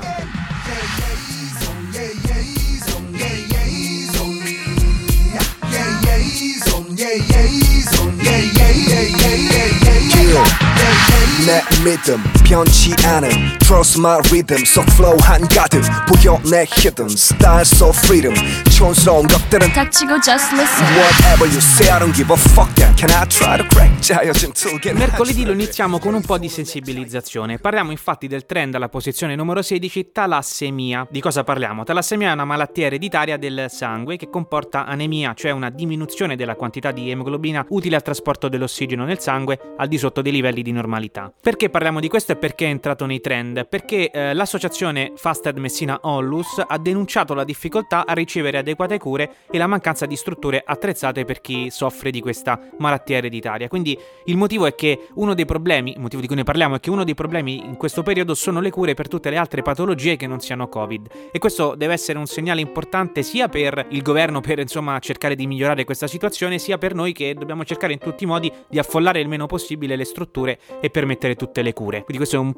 내 11.46 11.63
믿음 11.83 12.23
변치 12.45 12.93
않음 13.07 13.31
Trust 13.61 13.99
my 13.99 14.21
rhythm 14.29 14.61
속 14.65 14.85
flow 14.93 15.17
한가득 15.23 15.81
보여 16.07 16.39
내 16.51 16.65
hidden 16.65 17.09
Style 17.09 17.65
so 17.65 17.89
freedom 17.89 18.35
촌스러운 18.71 19.27
것들은 19.27 19.73
닥치고 19.73 20.21
just 20.21 20.53
listen 20.53 20.85
Whatever 20.93 21.49
you 21.49 21.61
say 21.61 21.89
I 21.89 22.01
don't 22.01 22.15
give 22.15 22.31
a 22.31 22.37
fuck 22.37 22.69
then 22.75 22.95
Can 22.97 23.09
I 23.11 23.27
try 23.29 23.57
to 23.57 23.65
crack 23.69 23.99
자여진 24.01 24.53
두개 24.53 24.93
Mercoledì 24.93 25.47
lo 25.47 25.53
iniziamo 25.53 25.99
con 25.99 26.13
un 26.13 26.23
po' 26.23 26.37
di 26.37 26.51
sensibilizzazione 26.51 27.59
Parliamo 27.59 27.93
infatti 27.93 28.27
del 28.27 28.45
trend 28.45 28.75
alla 28.75 28.91
posizione 28.91 29.35
numero 29.35 29.63
16 29.63 30.13
Talassemia 30.13 31.07
Di 31.11 31.21
cosa 31.21 31.45
parliamo? 31.45 31.85
Talassemia 31.85 32.29
è 32.31 32.33
una 32.33 32.45
malattia 32.45 32.87
ereditaria 32.87 33.39
del 33.39 33.67
sangue 33.71 34.17
che 34.17 34.29
comporta 34.29 34.85
anemia 34.85 35.33
Cioè 35.35 35.51
una 35.53 35.71
diminuzione 35.71 36.37
della 36.37 36.57
quantità 36.57 36.91
di 36.93 37.11
emoglobina 37.11 37.65
utile 37.71 37.97
al 37.97 38.03
trasporto 38.03 38.49
dell'ossigeno 38.49 39.05
nel 39.05 39.19
sangue 39.19 39.59
al 39.79 39.89
di 39.89 39.97
sotto 39.97 40.21
dei 40.21 40.33
livelli 40.33 40.63
di 40.63 40.73
normalità 40.73 41.33
perché 41.41 41.62
parliamo 41.70 42.00
di 42.00 42.08
questo 42.08 42.32
e 42.32 42.36
perché 42.36 42.66
è 42.66 42.70
entrato 42.70 43.06
nei 43.06 43.22
trend? 43.22 43.68
Perché 43.68 44.10
eh, 44.10 44.34
l'associazione 44.34 45.14
Fasted 45.16 45.58
Messina 45.58 46.00
Onlus 46.04 46.62
ha 46.66 46.78
denunciato 46.78 47.34
la 47.34 47.44
difficoltà 47.44 48.06
a 48.06 48.14
ricevere 48.14 48.58
adeguate 48.58 48.98
cure 48.98 49.36
e 49.50 49.58
la 49.58 49.68
mancanza 49.68 50.06
di 50.06 50.16
strutture 50.16 50.64
attrezzate 50.66 51.26
per 51.26 51.42
chi 51.42 51.70
soffre 51.70 52.12
di 52.12 52.22
questa 52.22 52.60
malattia 52.80 53.18
ereditaria. 53.18 53.68
Quindi 53.68 53.98
il 54.26 54.38
motivo 54.38 54.66
è 54.66 54.76
che 54.76 55.08
uno 55.16 55.34
dei 55.34 55.46
problemi, 55.46 55.94
il 55.94 56.00
motivo 56.00 56.22
di 56.22 56.28
cui 56.28 56.36
ne 56.36 56.44
parliamo 56.44 56.76
è 56.76 56.80
che 56.80 56.90
uno 56.90 57.04
dei 57.04 57.16
problemi 57.16 57.64
in 57.66 57.78
questo 57.78 58.04
periodo 58.04 58.34
sono 58.34 58.60
le 58.60 58.70
cure 58.70 58.94
per 58.94 59.08
tutte 59.08 59.30
le 59.30 59.38
altre 59.38 59.62
patologie 59.62 60.16
che 60.16 60.28
non 60.28 60.40
siano 60.40 60.68
Covid. 60.68 61.08
E 61.32 61.40
questo 61.40 61.76
deve 61.76 61.94
essere 61.94 62.18
un 62.18 62.26
segnale 62.26 62.62
importante 62.62 63.24
sia 63.24 63.48
per 63.50 63.86
il 63.90 64.02
governo 64.02 64.42
per 64.42 64.60
insomma 64.60 64.98
cercare 65.00 65.36
di 65.36 65.48
migliorare 65.48 65.84
questa 65.84 66.08
situazione, 66.08 66.58
sia 66.58 66.78
per 66.78 66.94
noi 66.96 67.14
che 67.14 67.34
dobbiamo 67.34 67.64
cercare 67.64 67.94
in 67.94 68.00
tutti 68.00 68.24
i 68.24 68.28
modi 68.28 68.52
di 68.70 68.80
affollare 68.80 69.20
il 69.20 69.28
meno 69.28 69.46
possibile 69.46 69.96
le 69.96 70.06
strutture 70.06 70.60
e 70.80 70.90
permettere 70.90 71.36
tutte 71.54 71.62
le 71.62 71.74
cure. 71.74 72.04
Quindi 72.04 72.18
questo 72.18 72.36
è 72.38 72.40
un 72.40 72.54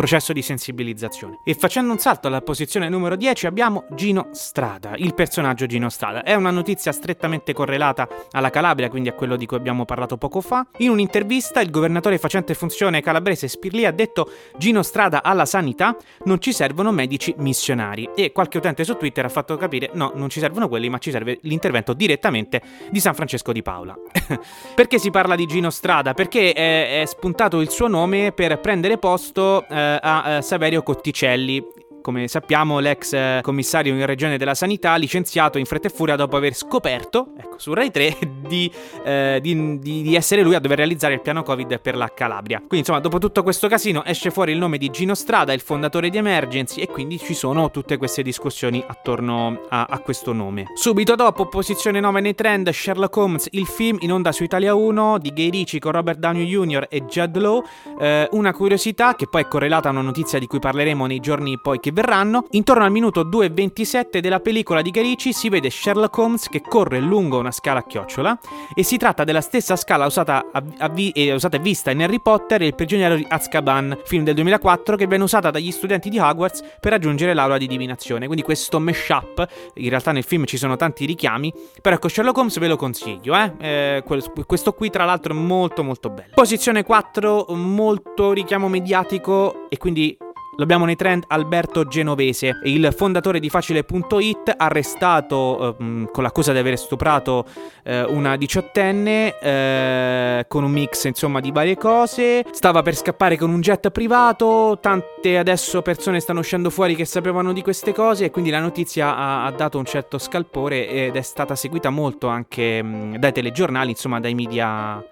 processo 0.00 0.32
di 0.32 0.40
sensibilizzazione. 0.40 1.40
E 1.44 1.52
facendo 1.52 1.92
un 1.92 1.98
salto 1.98 2.26
alla 2.26 2.40
posizione 2.40 2.88
numero 2.88 3.16
10 3.16 3.46
abbiamo 3.46 3.84
Gino 3.90 4.28
Strada, 4.32 4.94
il 4.96 5.12
personaggio 5.12 5.66
Gino 5.66 5.90
Strada. 5.90 6.22
È 6.22 6.34
una 6.34 6.50
notizia 6.50 6.90
strettamente 6.90 7.52
correlata 7.52 8.08
alla 8.30 8.48
Calabria, 8.48 8.88
quindi 8.88 9.10
a 9.10 9.12
quello 9.12 9.36
di 9.36 9.44
cui 9.44 9.58
abbiamo 9.58 9.84
parlato 9.84 10.16
poco 10.16 10.40
fa. 10.40 10.66
In 10.78 10.88
un'intervista 10.88 11.60
il 11.60 11.68
governatore 11.68 12.16
facente 12.16 12.54
funzione 12.54 13.02
calabrese 13.02 13.46
Spirli 13.46 13.84
ha 13.84 13.90
detto 13.90 14.30
Gino 14.56 14.82
Strada 14.82 15.22
alla 15.22 15.44
sanità 15.44 15.94
non 16.24 16.40
ci 16.40 16.54
servono 16.54 16.92
medici 16.92 17.34
missionari 17.36 18.08
e 18.16 18.32
qualche 18.32 18.56
utente 18.56 18.84
su 18.84 18.96
Twitter 18.96 19.26
ha 19.26 19.28
fatto 19.28 19.58
capire 19.58 19.90
no, 19.92 20.12
non 20.14 20.30
ci 20.30 20.40
servono 20.40 20.66
quelli, 20.68 20.88
ma 20.88 20.96
ci 20.96 21.10
serve 21.10 21.40
l'intervento 21.42 21.92
direttamente 21.92 22.62
di 22.88 23.00
San 23.00 23.12
Francesco 23.12 23.52
di 23.52 23.60
Paola. 23.60 23.94
Perché 24.74 24.98
si 24.98 25.10
parla 25.10 25.36
di 25.36 25.44
Gino 25.44 25.68
Strada? 25.68 26.14
Perché 26.14 26.54
è, 26.54 27.02
è 27.02 27.04
spuntato 27.04 27.60
il 27.60 27.68
suo 27.68 27.86
nome 27.86 28.32
per 28.32 28.58
prendere 28.60 28.96
posto 28.96 29.66
eh, 29.68 29.88
a, 29.98 30.22
a 30.22 30.36
eh, 30.36 30.42
Saverio 30.42 30.82
Cotticelli, 30.82 31.64
come 32.10 32.26
sappiamo, 32.26 32.80
l'ex 32.80 33.12
eh, 33.12 33.38
commissario 33.40 33.94
in 33.94 34.04
regione 34.04 34.36
della 34.36 34.54
sanità 34.54 34.96
licenziato 34.96 35.58
in 35.58 35.64
fretta 35.64 35.86
e 35.86 35.90
furia 35.90 36.16
dopo 36.16 36.36
aver 36.36 36.54
scoperto, 36.54 37.28
ecco, 37.38 37.56
su 37.56 37.72
Rai 37.72 37.92
3, 37.92 38.18
di, 38.48 38.70
eh, 39.04 39.38
di, 39.40 39.78
di, 39.78 40.14
essere 40.16 40.42
lui 40.42 40.56
a 40.56 40.58
dover 40.58 40.78
realizzare 40.78 41.14
il 41.14 41.20
piano 41.20 41.44
Covid 41.44 41.80
per 41.80 41.96
la 41.96 42.12
Calabria. 42.12 42.58
Quindi, 42.58 42.78
insomma, 42.78 42.98
dopo 42.98 43.18
tutto 43.18 43.44
questo 43.44 43.68
casino 43.68 44.04
esce 44.04 44.30
fuori 44.30 44.50
il 44.50 44.58
nome 44.58 44.76
di 44.76 44.90
Gino 44.90 45.14
Strada, 45.14 45.52
il 45.52 45.60
fondatore 45.60 46.10
di 46.10 46.18
Emergency, 46.18 46.80
e 46.80 46.88
quindi 46.88 47.16
ci 47.18 47.34
sono 47.34 47.70
tutte 47.70 47.96
queste 47.96 48.22
discussioni 48.22 48.82
attorno 48.84 49.66
a, 49.68 49.86
a 49.88 49.98
questo 50.00 50.32
nome. 50.32 50.64
Subito 50.74 51.14
dopo, 51.14 51.46
posizione 51.46 52.00
9 52.00 52.20
nei 52.20 52.34
trend, 52.34 52.70
Sherlock 52.70 53.16
Holmes, 53.16 53.46
il 53.52 53.66
film 53.66 53.98
in 54.00 54.12
onda 54.12 54.32
su 54.32 54.42
Italia 54.42 54.74
1 54.74 55.18
di 55.18 55.32
Gay 55.32 55.50
Ricci 55.50 55.78
con 55.78 55.92
Robert 55.92 56.18
Downey 56.18 56.44
Jr. 56.46 56.86
e 56.90 57.04
Judd 57.04 57.36
Law. 57.36 57.62
Eh, 58.00 58.28
una 58.32 58.52
curiosità 58.52 59.14
che 59.14 59.28
poi 59.28 59.42
è 59.42 59.46
correlata 59.48 59.88
a 59.88 59.92
una 59.92 60.00
notizia 60.00 60.40
di 60.40 60.46
cui 60.46 60.58
parleremo 60.58 61.06
nei 61.06 61.20
giorni 61.20 61.58
poi 61.60 61.78
che 61.78 61.90
che 61.90 61.92
verranno, 62.00 62.46
intorno 62.52 62.84
al 62.84 62.90
minuto 62.90 63.24
2.27 63.26 64.20
della 64.20 64.40
pellicola 64.40 64.80
di 64.80 64.90
Garici 64.90 65.34
si 65.34 65.50
vede 65.50 65.68
Sherlock 65.68 66.16
Holmes 66.16 66.48
che 66.48 66.62
corre 66.62 66.98
lungo 66.98 67.38
una 67.38 67.50
scala 67.50 67.80
a 67.80 67.82
chiocciola 67.84 68.38
e 68.74 68.82
si 68.82 68.96
tratta 68.96 69.24
della 69.24 69.42
stessa 69.42 69.76
scala 69.76 70.06
usata, 70.06 70.46
a, 70.50 70.64
a 70.78 70.88
vi, 70.88 71.10
eh, 71.10 71.34
usata 71.34 71.58
e 71.58 71.60
vista 71.60 71.90
in 71.90 72.00
Harry 72.02 72.20
Potter 72.20 72.62
e 72.62 72.66
il 72.66 72.74
prigioniero 72.74 73.16
di 73.16 73.26
Azkaban, 73.28 73.98
film 74.04 74.24
del 74.24 74.34
2004 74.34 74.96
che 74.96 75.06
viene 75.06 75.24
usata 75.24 75.50
dagli 75.50 75.70
studenti 75.70 76.08
di 76.08 76.18
Hogwarts 76.18 76.62
per 76.80 76.92
raggiungere 76.92 77.34
l'aula 77.34 77.58
di 77.58 77.66
divinazione. 77.66 78.24
Quindi 78.24 78.42
questo 78.42 78.80
mashup, 78.80 79.46
in 79.74 79.88
realtà 79.90 80.12
nel 80.12 80.24
film 80.24 80.46
ci 80.46 80.56
sono 80.56 80.76
tanti 80.76 81.04
richiami, 81.04 81.52
però 81.82 81.96
ecco 81.96 82.08
Sherlock 82.08 82.38
Holmes 82.38 82.58
ve 82.58 82.68
lo 82.68 82.76
consiglio, 82.76 83.36
eh? 83.36 83.52
Eh, 83.58 84.02
questo 84.46 84.72
qui 84.72 84.88
tra 84.88 85.04
l'altro 85.04 85.34
è 85.34 85.36
molto 85.36 85.82
molto 85.82 86.08
bello. 86.08 86.32
Posizione 86.34 86.82
4, 86.82 87.46
molto 87.50 88.32
richiamo 88.32 88.68
mediatico 88.68 89.68
e 89.68 89.76
quindi 89.76 90.16
lo 90.56 90.62
abbiamo 90.62 90.84
nei 90.84 90.96
trend 90.96 91.24
Alberto 91.28 91.86
Genovese, 91.86 92.60
il 92.64 92.92
fondatore 92.94 93.40
di 93.40 93.48
Facile.it, 93.48 94.54
arrestato 94.56 95.76
eh, 95.78 96.08
con 96.10 96.22
l'accusa 96.22 96.52
di 96.52 96.58
aver 96.58 96.76
stuprato 96.76 97.46
eh, 97.84 98.02
una 98.02 98.36
diciottenne 98.36 99.38
eh, 99.38 100.44
con 100.48 100.64
un 100.64 100.70
mix 100.70 101.04
insomma 101.04 101.40
di 101.40 101.50
varie 101.50 101.76
cose. 101.76 102.44
Stava 102.50 102.82
per 102.82 102.94
scappare 102.94 103.36
con 103.36 103.50
un 103.50 103.60
jet 103.60 103.90
privato. 103.90 104.78
Tante 104.80 105.38
adesso 105.38 105.82
persone 105.82 106.20
stanno 106.20 106.40
uscendo 106.40 106.70
fuori 106.70 106.94
che 106.94 107.04
sapevano 107.04 107.52
di 107.52 107.62
queste 107.62 107.94
cose 107.94 108.26
e 108.26 108.30
quindi 108.30 108.50
la 108.50 108.60
notizia 108.60 109.16
ha, 109.16 109.46
ha 109.46 109.50
dato 109.52 109.78
un 109.78 109.84
certo 109.84 110.18
scalpore 110.18 110.88
ed 110.88 111.16
è 111.16 111.22
stata 111.22 111.54
seguita 111.54 111.90
molto 111.90 112.28
anche 112.28 112.82
mh, 112.82 113.18
dai 113.18 113.32
telegiornali, 113.32 113.90
insomma 113.90 114.20
dai 114.20 114.34
media 114.34 115.02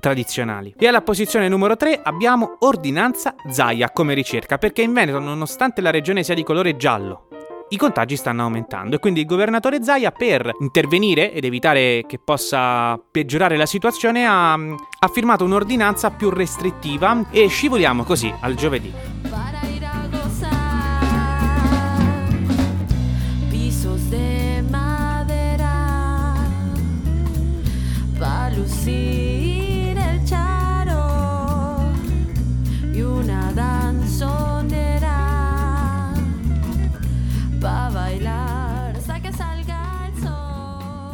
tradizionali. 0.00 0.74
E 0.78 0.86
alla 0.86 1.02
posizione 1.02 1.48
numero 1.48 1.76
3 1.76 2.00
abbiamo 2.02 2.56
Ordinanza 2.60 3.34
Zaia 3.50 3.90
come 3.90 4.14
ricerca, 4.14 4.58
perché 4.58 4.82
in 4.82 4.92
Veneto, 4.92 5.18
nonostante 5.18 5.80
la 5.80 5.90
regione 5.90 6.22
sia 6.22 6.34
di 6.34 6.42
colore 6.42 6.76
giallo, 6.76 7.28
i 7.70 7.76
contagi 7.76 8.16
stanno 8.16 8.44
aumentando 8.44 8.96
e 8.96 8.98
quindi 8.98 9.20
il 9.20 9.26
governatore 9.26 9.82
Zaia 9.82 10.10
per 10.10 10.50
intervenire 10.60 11.32
ed 11.32 11.44
evitare 11.44 12.04
che 12.06 12.18
possa 12.18 12.98
peggiorare 13.10 13.58
la 13.58 13.66
situazione 13.66 14.26
ha, 14.26 14.52
ha 14.54 15.08
firmato 15.12 15.44
un'ordinanza 15.44 16.10
più 16.10 16.30
restrittiva 16.30 17.26
e 17.30 17.46
scivoliamo 17.46 18.04
così 18.04 18.32
al 18.40 18.54
giovedì. 18.54 19.17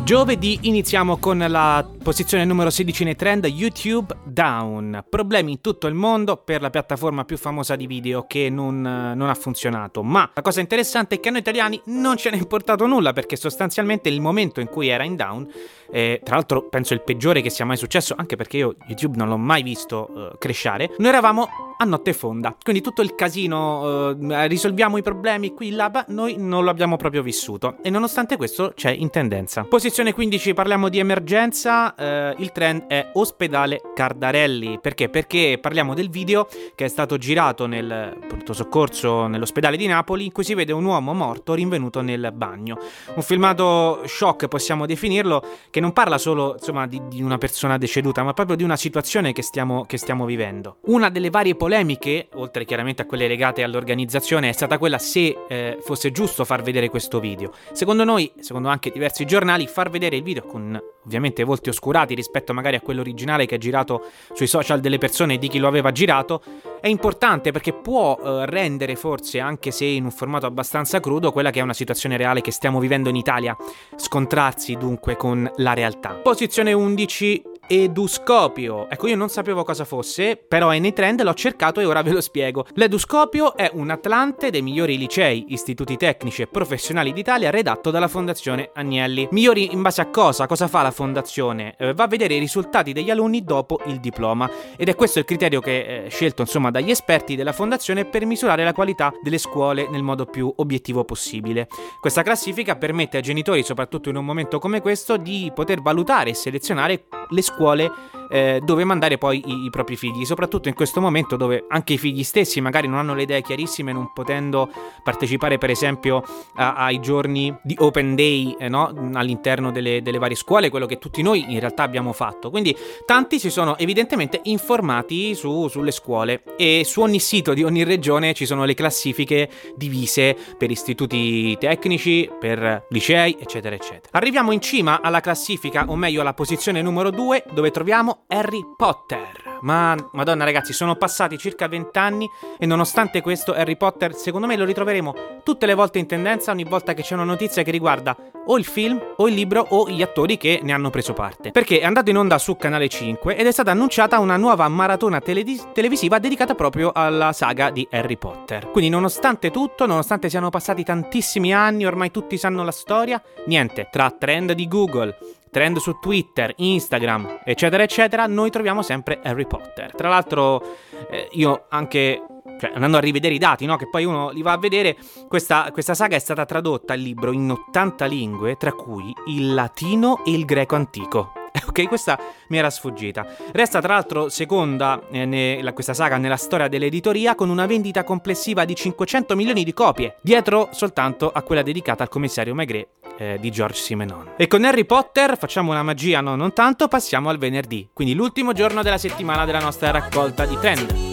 Giovedì 0.05 0.59
iniziamo 0.63 1.17
con 1.17 1.39
la 1.39 1.83
posizione 2.05 2.45
numero 2.45 2.69
16 2.69 3.03
nei 3.03 3.17
trend 3.17 3.47
YouTube 3.47 4.15
Down. 4.25 5.07
Problemi 5.09 5.53
in 5.53 5.61
tutto 5.63 5.87
il 5.87 5.95
mondo 5.95 6.37
per 6.37 6.61
la 6.61 6.69
piattaforma 6.69 7.25
più 7.25 7.39
famosa 7.39 7.77
di 7.77 7.87
video 7.87 8.27
che 8.27 8.51
non, 8.51 8.83
non, 8.83 9.29
ha 9.29 9.35
funzionato. 9.35 10.03
Ma 10.03 10.31
la 10.35 10.43
cosa 10.43 10.61
interessante 10.61 11.15
è 11.15 11.21
che 11.21 11.29
a 11.29 11.31
noi 11.31 11.41
italiani 11.41 11.81
non 11.87 12.19
ce 12.19 12.29
n'è 12.29 12.37
importato 12.37 12.87
nulla 12.87 13.15
perché 13.15 13.37
sostanzialmente 13.37 14.11
il 14.11 14.21
momento 14.21 14.61
in 14.61 14.69
cui 14.69 14.89
era 14.89 15.03
in 15.03 15.17
down, 15.17 15.51
eh, 15.91 16.21
tra 16.23 16.35
l'altro 16.35 16.69
penso 16.69 16.93
il 16.93 17.01
peggiore 17.01 17.41
che 17.41 17.49
sia 17.49 17.65
mai 17.65 17.79
successo, 17.79 18.15
anche 18.17 18.37
perché 18.37 18.59
io 18.59 18.77
YouTube 18.87 19.17
non 19.17 19.29
l'ho 19.29 19.39
mai 19.39 19.63
visto 19.63 20.11
uh, 20.13 20.39
crescere, 20.39 20.91
noi 20.99 21.09
eravamo 21.09 21.49
a 21.77 21.85
notte 21.85 22.13
fonda. 22.13 22.57
Quindi 22.63 22.83
tutto 22.83 23.03
il 23.03 23.15
casino, 23.15 24.11
uh, 24.11 24.17
risolviamo 24.47 24.97
i 24.97 25.03
problemi 25.03 25.55
qui, 25.55 25.71
là, 25.71 25.91
beh, 25.91 26.05
noi 26.09 26.37
non 26.37 26.65
lo 26.65 26.71
abbiamo 26.71 26.97
proprio 26.97 27.23
vissuto. 27.23 27.77
E 27.83 27.91
nonostante 27.91 28.37
questo 28.37 28.73
c'è 28.75 28.91
in 28.91 29.11
tendenza. 29.11 29.65
Posizione 29.65 30.13
15, 30.13 30.55
parliamo 30.55 30.89
di 30.89 30.99
emergenza. 30.99 31.94
Uh, 31.97 32.35
il 32.41 32.51
trend 32.53 32.87
è 32.87 33.11
ospedale 33.15 33.81
Cardarelli. 33.95 34.79
Perché? 34.81 35.09
Perché 35.09 35.59
parliamo 35.61 35.95
del 35.95 36.11
video 36.11 36.49
che 36.75 36.87
è 36.87 36.89
stato 36.89 37.19
girato 37.19 37.67
nel 37.67 38.17
pronto 38.27 38.53
soccorso 38.53 39.27
nell'ospedale 39.27 39.77
di 39.77 39.87
Napoli, 39.87 40.25
in 40.25 40.33
cui 40.33 40.45
si 40.45 40.55
vede 40.55 40.73
un 40.73 40.85
uomo 40.85 41.15
morto 41.15 41.55
rinvenuto 41.55 42.01
nel 42.01 42.33
bagno. 42.35 42.79
Un 43.15 43.23
filmato 43.23 44.03
shock, 44.07 44.49
possiamo 44.49 44.87
definirlo, 44.87 45.43
che 45.71 45.81
non 45.81 45.93
parla 45.93 46.19
solo 46.19 46.55
insomma, 46.59 46.87
di, 46.87 47.01
di, 47.09 47.23
una 47.23 47.39
persona 47.39 47.79
deceduta, 47.79 48.23
ma 48.23 48.33
proprio 48.33 48.57
di 48.57 48.65
una 48.65 48.77
situazione 48.77 49.33
che 49.33 49.43
stiamo, 49.43 49.85
che 49.85 49.97
stiamo 49.97 50.25
vivendo. 50.25 50.79
Una 50.87 51.11
delle 51.11 51.31
varie 51.31 51.55
polemiche, 51.55 52.29
oltre 52.35 52.65
chiaramente 52.65 53.03
a 53.03 53.07
quelle 53.07 53.29
legate 53.29 53.63
all'organizzazione, 53.63 54.49
è 54.49 54.53
stata 54.53 54.79
quella 54.79 54.99
se 54.99 55.37
eh, 55.49 55.79
fosse 55.81 56.11
giusto 56.11 56.45
far 56.45 56.63
vedere 56.63 56.89
questo 56.89 57.21
video. 57.21 57.53
Secondo 57.73 58.05
noi, 58.05 58.33
secondo 58.41 58.69
anche 58.69 58.91
diversi 58.91 59.25
giornali, 59.25 59.67
far 59.67 59.91
vedere 59.91 60.17
il 60.17 60.23
video 60.23 60.45
con 60.45 60.81
ovviamente 61.05 61.45
volti 61.45 61.69
oscurati 61.85 62.15
rispetto 62.15 62.55
magari 62.55 62.77
a 62.77 62.81
quello 62.81 63.01
originale 63.01 63.45
che 63.45 63.57
è 63.57 63.59
girato 63.59 64.07
sui 64.33 64.47
social 64.47 64.81
delle 64.81 64.97
persone 64.97 65.35
e 65.35 65.39
di 65.39 65.49
chi 65.49 65.59
lo 65.59 65.69
aveva 65.69 65.93
girato, 65.93 66.43
è 66.81 66.89
importante 66.89 67.53
perché 67.53 67.75
può 67.75 68.19
eh, 68.19 68.47
rendere 68.47 68.97
forse, 68.97 69.39
anche 69.39 69.71
se 69.71 69.85
in 69.85 70.05
un 70.05 70.11
formato 70.11 70.47
abbastanza 70.47 71.01
crudo, 71.01 71.33
quella 71.33 71.51
che 71.51 71.61
è 71.61 71.63
una 71.63 71.75
situazione 71.75 72.17
reale 72.17 72.41
che 72.41 72.51
stiamo 72.51 72.81
vivendo 72.81 73.11
in 73.11 73.17
Italia. 73.17 73.57
Scontrarsi 73.97 74.77
dunque 74.77 75.17
con 75.17 75.51
la 75.57 75.75
realtà. 75.75 76.15
Posizione 76.15 76.73
11 76.73 77.43
eduscopio. 77.67 78.89
Ecco, 78.89 79.07
io 79.07 79.17
non 79.17 79.29
sapevo 79.29 79.65
cosa 79.65 79.85
fosse, 79.85 80.37
però 80.37 80.71
è 80.71 80.79
nei 80.79 80.93
trend, 80.93 81.23
l'ho 81.23 81.35
cercato 81.35 81.81
e 81.81 81.85
ora 81.85 82.03
ve 82.03 82.13
lo 82.13 82.21
spiego. 82.21 82.67
L'eduscopio 82.75 83.57
è 83.57 83.71
un 83.73 83.91
atlante 83.91 84.51
dei 84.51 84.63
migliori 84.63 84.99
licei, 84.99 85.47
istituti 85.49 85.97
tecnici 85.97 86.43
e 86.43 86.47
professionali 86.47 87.13
d'Italia 87.13 87.51
redatto 87.51 87.91
dalla 87.91 88.09
Fondazione 88.09 88.71
Agnelli. 88.75 89.29
Migliori 89.31 89.73
in 89.73 89.83
base 89.83 90.01
a 90.01 90.07
cosa? 90.07 90.47
Cosa 90.47 90.69
fa 90.69 90.83
la 90.83 90.91
fondazione? 90.91 91.75
Eh, 91.79 91.95
va 91.95 92.05
a 92.05 92.09
vedere 92.09 92.35
i 92.35 92.39
risultati 92.39 92.93
degli 92.93 93.11
alunni 93.11 93.43
dopo 93.43 93.81
il 93.87 94.01
diploma 94.01 94.51
ed 94.77 94.89
è 94.89 94.95
questo 94.95 95.19
il 95.19 95.25
criterio 95.25 95.61
che 95.61 96.05
è 96.07 96.11
scelto 96.11 96.43
insomma 96.43 96.71
dagli 96.71 96.91
esperti 96.91 97.37
della 97.37 97.53
fondazione 97.53 98.05
per 98.05 98.27
misurare 98.27 98.65
la 98.65 98.73
qualità 98.73 99.13
delle 99.23 99.39
scuole 99.39 99.89
nel 99.89 100.03
modo 100.03 100.27
più 100.27 100.53
obiettivo 100.57 101.05
possibile. 101.05 101.69
Questa 102.01 102.23
classifica 102.23 102.77
permette 102.77 103.19
ai 103.19 103.23
genitori, 103.23 103.63
soprattutto 103.63 104.09
in 104.09 104.17
un 104.17 104.25
momento 104.25 104.59
come 104.59 104.81
questo, 104.81 105.17
di 105.17 105.51
poter 105.55 105.81
valutare 105.81 106.31
e 106.31 106.35
selezionare 106.35 107.05
le 107.35 107.43
scuole 107.43 107.91
eh, 108.31 108.61
dove 108.63 108.85
mandare 108.85 109.19
poi 109.19 109.43
i, 109.45 109.65
i, 109.65 109.71
propri 109.71 109.97
figli, 109.97 110.25
soprattutto 110.25 110.69
in 110.69 110.75
questo 110.75 111.01
momento 111.01 111.37
dove 111.37 111.65
anche 111.69 111.95
i 111.95 111.99
figli 111.99 112.23
stessi 112.23 112.61
magari 112.61 112.89
non 112.89 112.99
hanno 112.99 113.15
le 113.15 113.23
idee 113.23 113.43
chiarissime, 113.43 113.93
non 113.93 114.13
potendo 114.13 114.71
partecipare 115.03 115.59
per 115.59 115.71
esempio 115.71 116.23
a, 116.55 116.75
ai 116.75 117.01
giorni 117.01 117.55
di 117.63 117.77
open 117.79 118.15
day 118.15 118.57
eh, 118.59 118.69
no? 118.69 118.93
all'interno 119.15 119.71
delle, 119.71 120.03
delle, 120.03 120.19
varie 120.19 120.37
scuole, 120.37 120.71
quello 120.71 120.87
che 120.87 120.99
tutti 120.99 121.23
noi 121.23 121.53
in 121.53 121.61
realtà 121.61 121.83
abbiamo 121.83 122.13
fatto. 122.13 122.51
Quindi 122.51 122.77
tanti 123.05 123.39
si 123.39 123.51
sono 123.51 123.77
evidentemente 123.79 124.41
informati 124.45 125.35
su, 125.35 125.69
sulle 125.69 125.91
scuole 125.91 126.43
e 126.57 126.83
su 126.85 127.01
ogni 127.01 127.19
sito 127.19 127.55
di 127.55 127.63
ogni 127.63 127.85
regione 127.85 128.35
ci 128.35 128.47
sono 128.47 128.65
le 128.65 128.75
classifiche 128.75 129.49
divise 129.77 130.37
per 130.57 130.71
istituti 130.71 131.57
tecnici, 131.59 132.31
per 132.39 132.87
licei, 132.89 133.37
eccetera, 133.39 133.75
eccetera. 133.75 134.09
Arriviamo 134.13 134.53
in 134.53 134.61
cima 134.61 135.01
alla 135.01 135.21
classifica, 135.21 135.85
o 135.89 135.97
meglio 135.97 136.21
alla 136.21 136.35
posizione 136.35 136.83
numero 136.83 137.11
2, 137.11 137.45
dove 137.53 137.71
troviamo 137.71 138.14
Harry 138.27 138.63
Potter. 138.77 139.59
Ma 139.63 139.97
madonna 140.13 140.45
ragazzi, 140.45 140.73
sono 140.73 140.97
passati 140.97 141.39
circa 141.39 141.69
20 141.69 141.99
anni 141.99 142.29
e 142.59 142.67
nonostante 142.67 143.21
questo 143.21 143.55
Harry 143.55 143.77
Potter 143.77 144.15
secondo 144.15 144.47
me 144.47 144.57
lo 144.57 144.65
ritroveremo 144.65 145.15
tutte 145.43 145.67
le 145.67 145.75
volte 145.75 145.99
in 145.99 146.07
tendenza 146.07 146.51
ogni 146.51 146.65
volta 146.65 146.93
che 146.93 147.03
c'è 147.03 147.15
una 147.15 147.25
notizia 147.25 147.63
che 147.63 147.71
riguarda 147.71 148.17
o 148.47 148.59
il 148.59 148.65
film 148.65 149.01
o 149.17 149.29
il 149.29 149.35
libro 149.35 149.65
o 149.71 149.89
gli 149.89 150.03
attori 150.03 150.37
che 150.37 150.61
ne 150.63 150.73
hanno 150.73 150.91
preso 150.91 151.13
parte. 151.13 151.51
Perché 151.51 151.81
è 151.81 151.85
andato 151.85 152.11
in 152.11 152.19
onda 152.19 152.39
su 152.39 152.57
Canale 152.57 152.89
5 152.89 153.37
ed 153.37 153.47
è 153.47 153.53
stata 153.53 153.71
annunciata 153.71 154.19
una 154.19 154.37
nuova 154.37 154.69
maratona 154.69 155.21
televis- 155.21 155.69
televisiva 155.73 156.19
dedicata 156.19 156.55
proprio 156.55 156.93
alla 156.93 157.33
saga 157.33 157.71
di 157.71 157.87
Harry 157.91 158.17
Potter. 158.17 158.71
Quindi 158.71 158.91
nonostante 158.91 159.51
tutto, 159.51 159.87
nonostante 159.87 160.29
siano 160.29 160.51
passati 160.51 160.85
tantissimi 160.85 161.55
anni, 161.55 161.87
ormai 161.87 162.11
tutti 162.11 162.37
sanno 162.37 162.65
la 162.65 162.73
storia, 162.73 163.23
niente, 163.47 163.89
tra 163.91 164.11
trend 164.11 164.53
di 164.53 164.69
Google, 164.69 165.17
trend 165.55 165.77
su 165.77 166.01
Twitter, 166.01 166.53
Instagram, 166.57 167.43
eccetera, 167.45 167.85
eccetera, 167.85 168.27
noi 168.27 168.51
troviamo 168.51 168.83
sempre 168.83 169.21
Harry 169.23 169.47
Potter. 169.47 169.95
Tra 169.95 170.09
l'altro, 170.09 170.61
eh, 171.09 171.29
io 171.35 171.67
anche 171.69 172.21
cioè, 172.59 172.73
andando 172.75 172.97
a 172.97 173.01
rivedere 173.01 173.35
i 173.35 173.39
dati, 173.39 173.65
no? 173.65 173.77
che 173.77 173.89
poi 173.89 174.05
uno 174.05 174.31
li 174.31 174.43
va 174.43 174.51
a 174.51 174.59
vedere, 174.59 174.97
questa, 175.29 175.71
questa 175.71 175.95
saga 175.95 176.17
è 176.17 176.19
stata 176.19 176.45
tradotta 176.45 176.95
il 176.95 177.03
libro 177.03 177.31
in 177.31 177.49
80 177.49 178.05
lingue, 178.07 178.57
tra 178.57 178.73
cui 178.73 179.15
il 179.29 179.55
latino 179.55 180.25
e 180.25 180.33
il 180.33 180.45
greco 180.45 180.75
antico. 180.75 181.44
Ok, 181.67 181.89
questa 181.89 182.19
mi 182.49 182.59
era 182.59 182.71
sfuggita. 182.71 183.27
Resta 183.53 183.81
tra 183.81 183.95
l'altro 183.95 184.29
seconda 184.29 185.01
eh, 185.11 185.25
ne, 185.25 185.63
la, 185.63 185.73
questa 185.73 185.95
saga 185.95 186.19
nella 186.19 186.37
storia 186.37 186.69
dell'editoria 186.69 187.35
con 187.35 187.49
una 187.49 187.67
vendita 187.67 188.05
complessiva 188.05 188.65
di 188.65 188.75
500 188.75 189.35
milioni 189.37 189.65
di 189.65 189.73
copie, 189.73 190.17
dietro 190.21 190.69
soltanto 190.73 191.31
a 191.33 191.43
quella 191.43 191.63
dedicata 191.63 192.03
al 192.03 192.09
commissario 192.09 192.55
Maigret 192.55 192.89
eh, 193.19 193.39
di 193.41 193.51
George 193.51 193.81
Simenon. 193.81 194.33
E 194.37 194.49
con 194.49 194.65
Harry 194.65 194.85
Potter 194.85 195.39
facciamo 195.39 195.71
una 195.71 195.83
magia, 195.83 196.21
no 196.21 196.35
non 196.35 196.53
tanto, 196.53 196.89
passiamo 196.89 197.29
al 197.29 197.39
venerdì, 197.39 197.89
quindi 197.93 198.15
l'ultimo 198.15 198.53
giorno 198.53 198.83
della 198.83 198.99
settimana 198.99 199.45
della 199.45 199.61
nostra 199.61 199.91
raccolta 199.91 200.45
di 200.47 200.59
trend. 200.59 201.13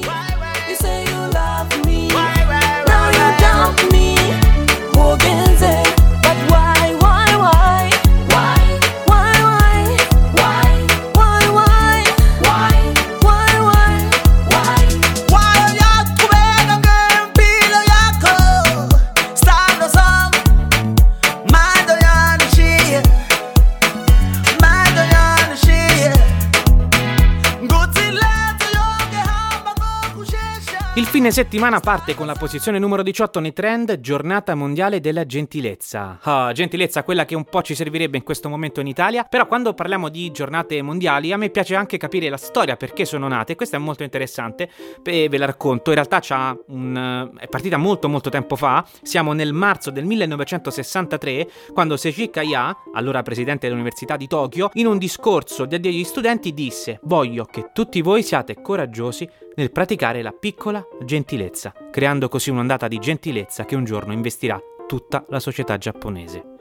But 5.11 5.40
Il 30.95 31.05
fine 31.05 31.31
settimana 31.31 31.79
parte 31.79 32.15
con 32.15 32.25
la 32.25 32.33
posizione 32.33 32.77
numero 32.77 33.01
18 33.01 33.39
nei 33.39 33.53
trend, 33.53 34.01
giornata 34.01 34.55
mondiale 34.55 34.99
della 34.99 35.25
gentilezza. 35.25 36.19
Oh, 36.21 36.51
gentilezza, 36.51 37.03
quella 37.03 37.23
che 37.23 37.33
un 37.33 37.45
po' 37.45 37.61
ci 37.61 37.75
servirebbe 37.75 38.17
in 38.17 38.23
questo 38.23 38.49
momento 38.49 38.81
in 38.81 38.87
Italia, 38.87 39.23
però 39.23 39.47
quando 39.47 39.73
parliamo 39.73 40.09
di 40.09 40.31
giornate 40.31 40.81
mondiali 40.81 41.31
a 41.31 41.37
me 41.37 41.49
piace 41.49 41.75
anche 41.75 41.95
capire 41.95 42.27
la 42.27 42.35
storia, 42.35 42.75
perché 42.75 43.05
sono 43.05 43.29
nate, 43.29 43.55
questo 43.55 43.77
è 43.77 43.79
molto 43.79 44.03
interessante, 44.03 44.69
e 45.01 45.29
ve 45.29 45.37
la 45.37 45.45
racconto, 45.45 45.91
in 45.91 45.95
realtà 45.95 46.19
un, 46.67 47.31
è 47.37 47.47
partita 47.47 47.77
molto 47.77 48.09
molto 48.09 48.29
tempo 48.29 48.57
fa, 48.57 48.85
siamo 49.01 49.31
nel 49.31 49.53
marzo 49.53 49.91
del 49.91 50.03
1963, 50.03 51.49
quando 51.73 51.95
Seiji 51.95 52.29
Kaya, 52.29 52.75
allora 52.95 53.23
presidente 53.23 53.65
dell'Università 53.65 54.17
di 54.17 54.27
Tokyo, 54.27 54.71
in 54.73 54.87
un 54.87 54.97
discorso 54.97 55.65
degli 55.65 56.03
studenti 56.03 56.53
disse 56.53 56.99
voglio 57.03 57.45
che 57.45 57.69
tutti 57.71 58.01
voi 58.01 58.23
siate 58.23 58.61
coraggiosi 58.61 59.25
nel 59.55 59.71
praticare 59.71 60.21
la 60.21 60.31
piccola 60.31 60.80
gentilezza, 61.03 61.73
creando 61.91 62.27
così 62.29 62.49
un'ondata 62.49 62.87
di 62.87 62.99
gentilezza 62.99 63.65
che 63.65 63.75
un 63.75 63.83
giorno 63.83 64.13
investirà 64.13 64.61
tutta 64.87 65.25
la 65.29 65.39
società 65.39 65.77
giapponese. 65.77 66.51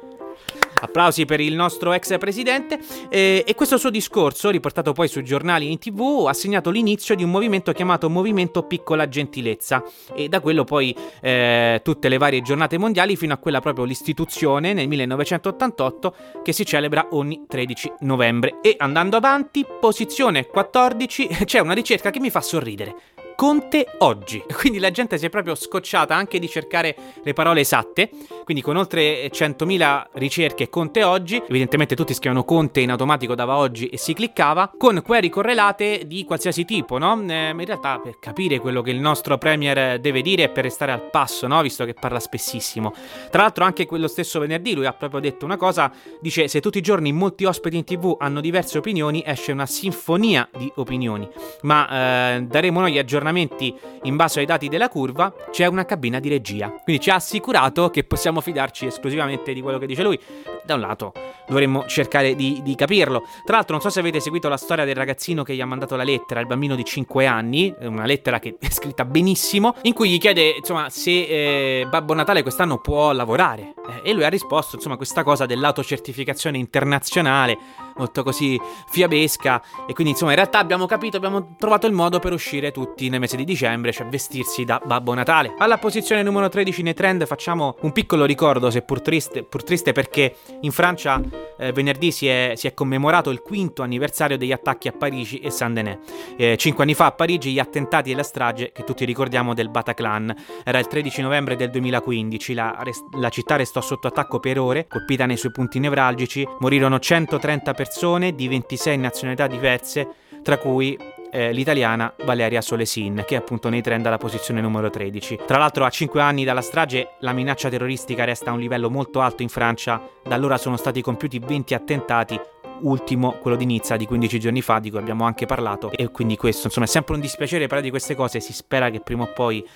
Applausi 0.80 1.26
per 1.26 1.40
il 1.40 1.54
nostro 1.54 1.92
ex 1.92 2.16
presidente. 2.18 2.78
Eh, 3.10 3.44
e 3.46 3.54
questo 3.54 3.76
suo 3.76 3.90
discorso, 3.90 4.50
riportato 4.50 4.92
poi 4.92 5.08
sui 5.08 5.24
giornali 5.24 5.70
in 5.70 5.78
tv, 5.78 6.24
ha 6.26 6.32
segnato 6.32 6.70
l'inizio 6.70 7.14
di 7.14 7.22
un 7.22 7.30
movimento 7.30 7.72
chiamato 7.72 8.08
Movimento 8.08 8.62
Piccola 8.62 9.08
Gentilezza. 9.08 9.84
E 10.14 10.28
da 10.28 10.40
quello 10.40 10.64
poi 10.64 10.96
eh, 11.20 11.80
tutte 11.84 12.08
le 12.08 12.16
varie 12.16 12.40
giornate 12.40 12.78
mondiali 12.78 13.16
fino 13.16 13.34
a 13.34 13.36
quella 13.36 13.60
proprio 13.60 13.84
l'istituzione 13.84 14.72
nel 14.72 14.88
1988 14.88 16.14
che 16.42 16.52
si 16.52 16.64
celebra 16.64 17.08
ogni 17.10 17.44
13 17.46 17.92
novembre. 18.00 18.58
E 18.62 18.74
andando 18.78 19.16
avanti, 19.16 19.66
posizione 19.80 20.46
14, 20.46 21.28
c'è 21.44 21.58
una 21.58 21.74
ricerca 21.74 22.10
che 22.10 22.20
mi 22.20 22.30
fa 22.30 22.40
sorridere. 22.40 22.94
Conte 23.40 23.86
oggi. 24.00 24.44
Quindi 24.52 24.78
la 24.78 24.90
gente 24.90 25.16
si 25.16 25.24
è 25.24 25.30
proprio 25.30 25.54
scocciata 25.54 26.14
anche 26.14 26.38
di 26.38 26.46
cercare 26.46 26.94
le 27.22 27.32
parole 27.32 27.60
esatte. 27.60 28.10
Quindi 28.44 28.62
con 28.62 28.76
oltre 28.76 29.30
100.000 29.30 30.08
ricerche 30.14 30.68
Conte 30.68 31.04
oggi, 31.04 31.42
evidentemente 31.48 31.96
tutti 31.96 32.12
scrivono 32.12 32.44
Conte 32.44 32.80
in 32.80 32.90
automatico 32.90 33.34
dava 33.34 33.56
oggi 33.56 33.86
e 33.86 33.96
si 33.96 34.12
cliccava, 34.12 34.72
con 34.76 35.00
query 35.02 35.30
correlate 35.30 36.02
di 36.06 36.24
qualsiasi 36.24 36.66
tipo, 36.66 36.98
no? 36.98 37.18
Eh, 37.28 37.50
in 37.50 37.64
realtà 37.64 37.98
per 37.98 38.18
capire 38.18 38.58
quello 38.58 38.82
che 38.82 38.90
il 38.90 39.00
nostro 39.00 39.38
Premier 39.38 39.98
deve 40.00 40.20
dire 40.20 40.42
e 40.42 40.48
per 40.50 40.64
restare 40.64 40.92
al 40.92 41.08
passo, 41.08 41.46
no? 41.46 41.62
Visto 41.62 41.86
che 41.86 41.94
parla 41.94 42.20
spessissimo. 42.20 42.92
Tra 43.30 43.40
l'altro 43.40 43.64
anche 43.64 43.86
quello 43.86 44.08
stesso 44.08 44.38
venerdì 44.38 44.74
lui 44.74 44.84
ha 44.84 44.92
proprio 44.92 45.20
detto 45.20 45.46
una 45.46 45.56
cosa, 45.56 45.90
dice 46.20 46.46
se 46.46 46.60
tutti 46.60 46.76
i 46.76 46.82
giorni 46.82 47.10
molti 47.12 47.46
ospiti 47.46 47.78
in 47.78 47.84
tv 47.84 48.16
hanno 48.18 48.42
diverse 48.42 48.76
opinioni 48.76 49.22
esce 49.24 49.52
una 49.52 49.66
sinfonia 49.66 50.46
di 50.58 50.70
opinioni. 50.74 51.26
Ma 51.62 52.34
eh, 52.34 52.42
daremo 52.42 52.80
noi 52.80 52.98
aggiornamenti 52.98 53.28
aggiornamenti 53.30 53.74
in 54.02 54.16
base 54.16 54.40
ai 54.40 54.46
dati 54.46 54.68
della 54.68 54.88
curva, 54.88 55.32
c'è 55.50 55.66
una 55.66 55.84
cabina 55.84 56.18
di 56.20 56.28
regia. 56.28 56.68
Quindi 56.82 57.02
ci 57.02 57.10
ha 57.10 57.14
assicurato 57.14 57.88
che 57.90 58.04
possiamo 58.04 58.40
fidarci 58.40 58.86
esclusivamente 58.86 59.52
di 59.52 59.62
quello 59.62 59.78
che 59.78 59.86
dice 59.86 60.02
lui. 60.02 60.18
Da 60.64 60.74
un 60.74 60.80
lato 60.80 61.12
dovremmo 61.50 61.84
cercare 61.86 62.34
di, 62.34 62.60
di 62.62 62.74
capirlo. 62.74 63.24
Tra 63.44 63.56
l'altro 63.56 63.74
non 63.74 63.82
so 63.82 63.90
se 63.90 64.00
avete 64.00 64.20
seguito 64.20 64.48
la 64.48 64.56
storia 64.56 64.84
del 64.84 64.94
ragazzino 64.94 65.42
che 65.42 65.54
gli 65.54 65.60
ha 65.60 65.66
mandato 65.66 65.96
la 65.96 66.04
lettera, 66.04 66.40
il 66.40 66.46
bambino 66.46 66.76
di 66.76 66.84
5 66.84 67.26
anni, 67.26 67.74
una 67.80 68.06
lettera 68.06 68.38
che 68.38 68.56
è 68.58 68.70
scritta 68.70 69.04
benissimo, 69.04 69.74
in 69.82 69.92
cui 69.92 70.10
gli 70.10 70.18
chiede 70.18 70.54
insomma 70.58 70.88
se 70.88 71.10
eh, 71.10 71.86
Babbo 71.88 72.14
Natale 72.14 72.42
quest'anno 72.42 72.78
può 72.78 73.12
lavorare. 73.12 73.74
Eh, 74.04 74.10
e 74.10 74.12
lui 74.12 74.24
ha 74.24 74.28
risposto 74.28 74.76
insomma 74.76 74.96
questa 74.96 75.22
cosa 75.24 75.46
dell'autocertificazione 75.46 76.56
internazionale 76.56 77.58
molto 78.00 78.22
così 78.22 78.58
fiabesca. 78.88 79.62
E 79.86 79.92
quindi, 79.92 80.12
insomma, 80.12 80.30
in 80.30 80.36
realtà 80.36 80.58
abbiamo 80.58 80.86
capito, 80.86 81.18
abbiamo 81.18 81.54
trovato 81.58 81.86
il 81.86 81.92
modo 81.92 82.18
per 82.18 82.32
uscire 82.32 82.72
tutti 82.72 83.08
nel 83.10 83.20
mese 83.20 83.36
di 83.36 83.44
dicembre, 83.44 83.92
cioè 83.92 84.06
vestirsi 84.06 84.64
da 84.64 84.80
Babbo 84.82 85.12
Natale. 85.14 85.54
Alla 85.58 85.78
posizione 85.78 86.22
numero 86.22 86.48
13 86.48 86.82
nei 86.82 86.94
trend 86.94 87.26
facciamo 87.26 87.76
un 87.80 87.92
piccolo 87.92 88.24
ricordo, 88.24 88.70
seppur 88.70 89.02
triste, 89.02 89.42
pur 89.42 89.62
triste 89.62 89.92
perché 89.92 90.34
in 90.60 90.72
Francia 90.72 91.20
eh, 91.58 91.72
venerdì 91.72 92.10
si 92.10 92.26
è, 92.26 92.52
si 92.56 92.66
è, 92.66 92.74
commemorato 92.74 93.30
il 93.30 93.40
quinto 93.40 93.82
anniversario 93.82 94.38
degli 94.38 94.52
attacchi 94.52 94.88
a 94.88 94.92
Parigi 94.92 95.38
e 95.38 95.50
Saint-Denis. 95.50 95.98
Eh, 96.36 96.56
cinque 96.56 96.84
anni 96.84 96.94
fa 96.94 97.06
a 97.06 97.12
Parigi 97.12 97.52
gli 97.52 97.58
attentati 97.58 98.10
e 98.10 98.14
la 98.14 98.22
strage 98.22 98.72
che 98.72 98.84
tutti 98.84 99.04
ricordiamo 99.04 99.54
del 99.54 99.68
Bataclan. 99.68 100.34
Era 100.64 100.78
il 100.78 100.86
13 100.86 101.22
novembre 101.22 101.56
del 101.56 101.70
2015, 101.70 102.54
la, 102.54 102.82
la 103.18 103.28
città 103.28 103.56
restò 103.56 103.80
sotto 103.80 104.08
attacco 104.08 104.40
per 104.40 104.58
ore, 104.58 104.86
colpita 104.86 105.26
nei 105.26 105.36
suoi 105.36 105.52
punti 105.52 105.78
nevralgici, 105.78 106.46
morirono 106.60 106.98
130 106.98 107.74
persone 107.74 108.34
di 108.34 108.48
26 108.48 108.96
nazionalità 108.96 109.46
diverse, 109.46 110.08
tra 110.42 110.56
cui 110.56 110.96
eh, 111.30 111.52
l'italiana 111.52 112.14
Valeria 112.24 112.60
Solesin, 112.60 113.24
che 113.26 113.36
appunto 113.36 113.68
nei 113.68 113.82
trend 113.82 114.06
alla 114.06 114.18
posizione 114.18 114.60
numero 114.60 114.90
13. 114.90 115.40
Tra 115.46 115.58
l'altro, 115.58 115.84
a 115.84 115.90
5 115.90 116.20
anni 116.20 116.44
dalla 116.44 116.60
strage, 116.60 117.14
la 117.20 117.32
minaccia 117.32 117.68
terroristica 117.68 118.24
resta 118.24 118.50
a 118.50 118.54
un 118.54 118.60
livello 118.60 118.90
molto 118.90 119.20
alto 119.20 119.42
in 119.42 119.48
Francia. 119.48 120.02
Da 120.22 120.34
allora 120.34 120.58
sono 120.58 120.76
stati 120.76 121.00
compiuti 121.02 121.38
20 121.38 121.74
attentati, 121.74 122.40
ultimo 122.82 123.32
quello 123.40 123.56
di 123.56 123.64
Nizza 123.64 123.96
di 123.96 124.06
15 124.06 124.38
giorni 124.38 124.62
fa, 124.62 124.78
di 124.78 124.90
cui 124.90 124.98
abbiamo 124.98 125.24
anche 125.24 125.46
parlato. 125.46 125.90
E 125.90 126.10
quindi 126.10 126.36
questo, 126.36 126.66
insomma, 126.66 126.86
è 126.86 126.88
sempre 126.88 127.14
un 127.14 127.20
dispiacere 127.20 127.64
parlare 127.64 127.82
di 127.82 127.90
queste 127.90 128.14
cose. 128.14 128.40
Si 128.40 128.52
spera 128.52 128.90
che 128.90 129.00
prima 129.00 129.24
o 129.24 129.32
poi 129.32 129.66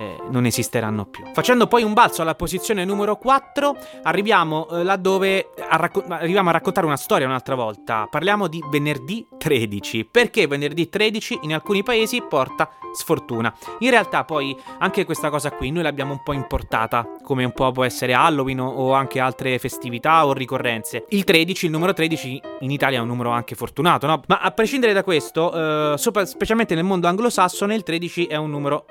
eh, 0.00 0.16
non 0.30 0.46
esisteranno 0.46 1.06
più. 1.06 1.24
Facendo 1.32 1.66
poi 1.66 1.82
un 1.82 1.92
balzo 1.92 2.22
alla 2.22 2.34
posizione 2.34 2.84
numero 2.84 3.16
4, 3.16 3.76
arriviamo 4.02 4.68
eh, 4.68 4.82
laddove 4.82 5.50
a 5.68 5.76
racco- 5.76 6.04
arriviamo 6.08 6.48
a 6.48 6.52
raccontare 6.52 6.86
una 6.86 6.96
storia 6.96 7.26
un'altra 7.26 7.54
volta. 7.54 8.06
Parliamo 8.10 8.48
di 8.48 8.62
venerdì 8.70 9.26
13. 9.36 10.04
Perché 10.10 10.46
venerdì 10.46 10.88
13 10.88 11.40
in 11.42 11.54
alcuni 11.54 11.82
paesi 11.82 12.22
porta 12.22 12.70
sfortuna. 12.92 13.52
In 13.78 13.90
realtà 13.90 14.24
poi 14.24 14.56
anche 14.78 15.04
questa 15.04 15.30
cosa 15.30 15.50
qui 15.50 15.70
noi 15.70 15.82
l'abbiamo 15.82 16.12
un 16.12 16.22
po' 16.22 16.32
importata, 16.32 17.06
come 17.22 17.44
un 17.44 17.52
po' 17.52 17.72
può 17.72 17.84
essere 17.84 18.12
Halloween 18.12 18.60
o 18.60 18.92
anche 18.92 19.20
altre 19.20 19.58
festività 19.58 20.26
o 20.26 20.32
ricorrenze. 20.32 21.04
Il 21.08 21.24
13, 21.24 21.66
il 21.66 21.70
numero 21.70 21.92
13 21.92 22.40
in 22.60 22.70
Italia 22.70 22.98
è 22.98 23.00
un 23.00 23.08
numero 23.08 23.30
anche 23.30 23.54
fortunato, 23.54 24.06
no? 24.06 24.22
Ma 24.26 24.38
a 24.40 24.50
prescindere 24.50 24.92
da 24.92 25.02
questo, 25.02 25.92
eh, 25.92 25.98
sopra, 25.98 26.24
specialmente 26.24 26.74
nel 26.74 26.84
mondo 26.84 27.06
anglosassone, 27.06 27.74
il 27.74 27.82
13 27.82 28.26
è 28.26 28.36
un 28.36 28.50
numero 28.50 28.86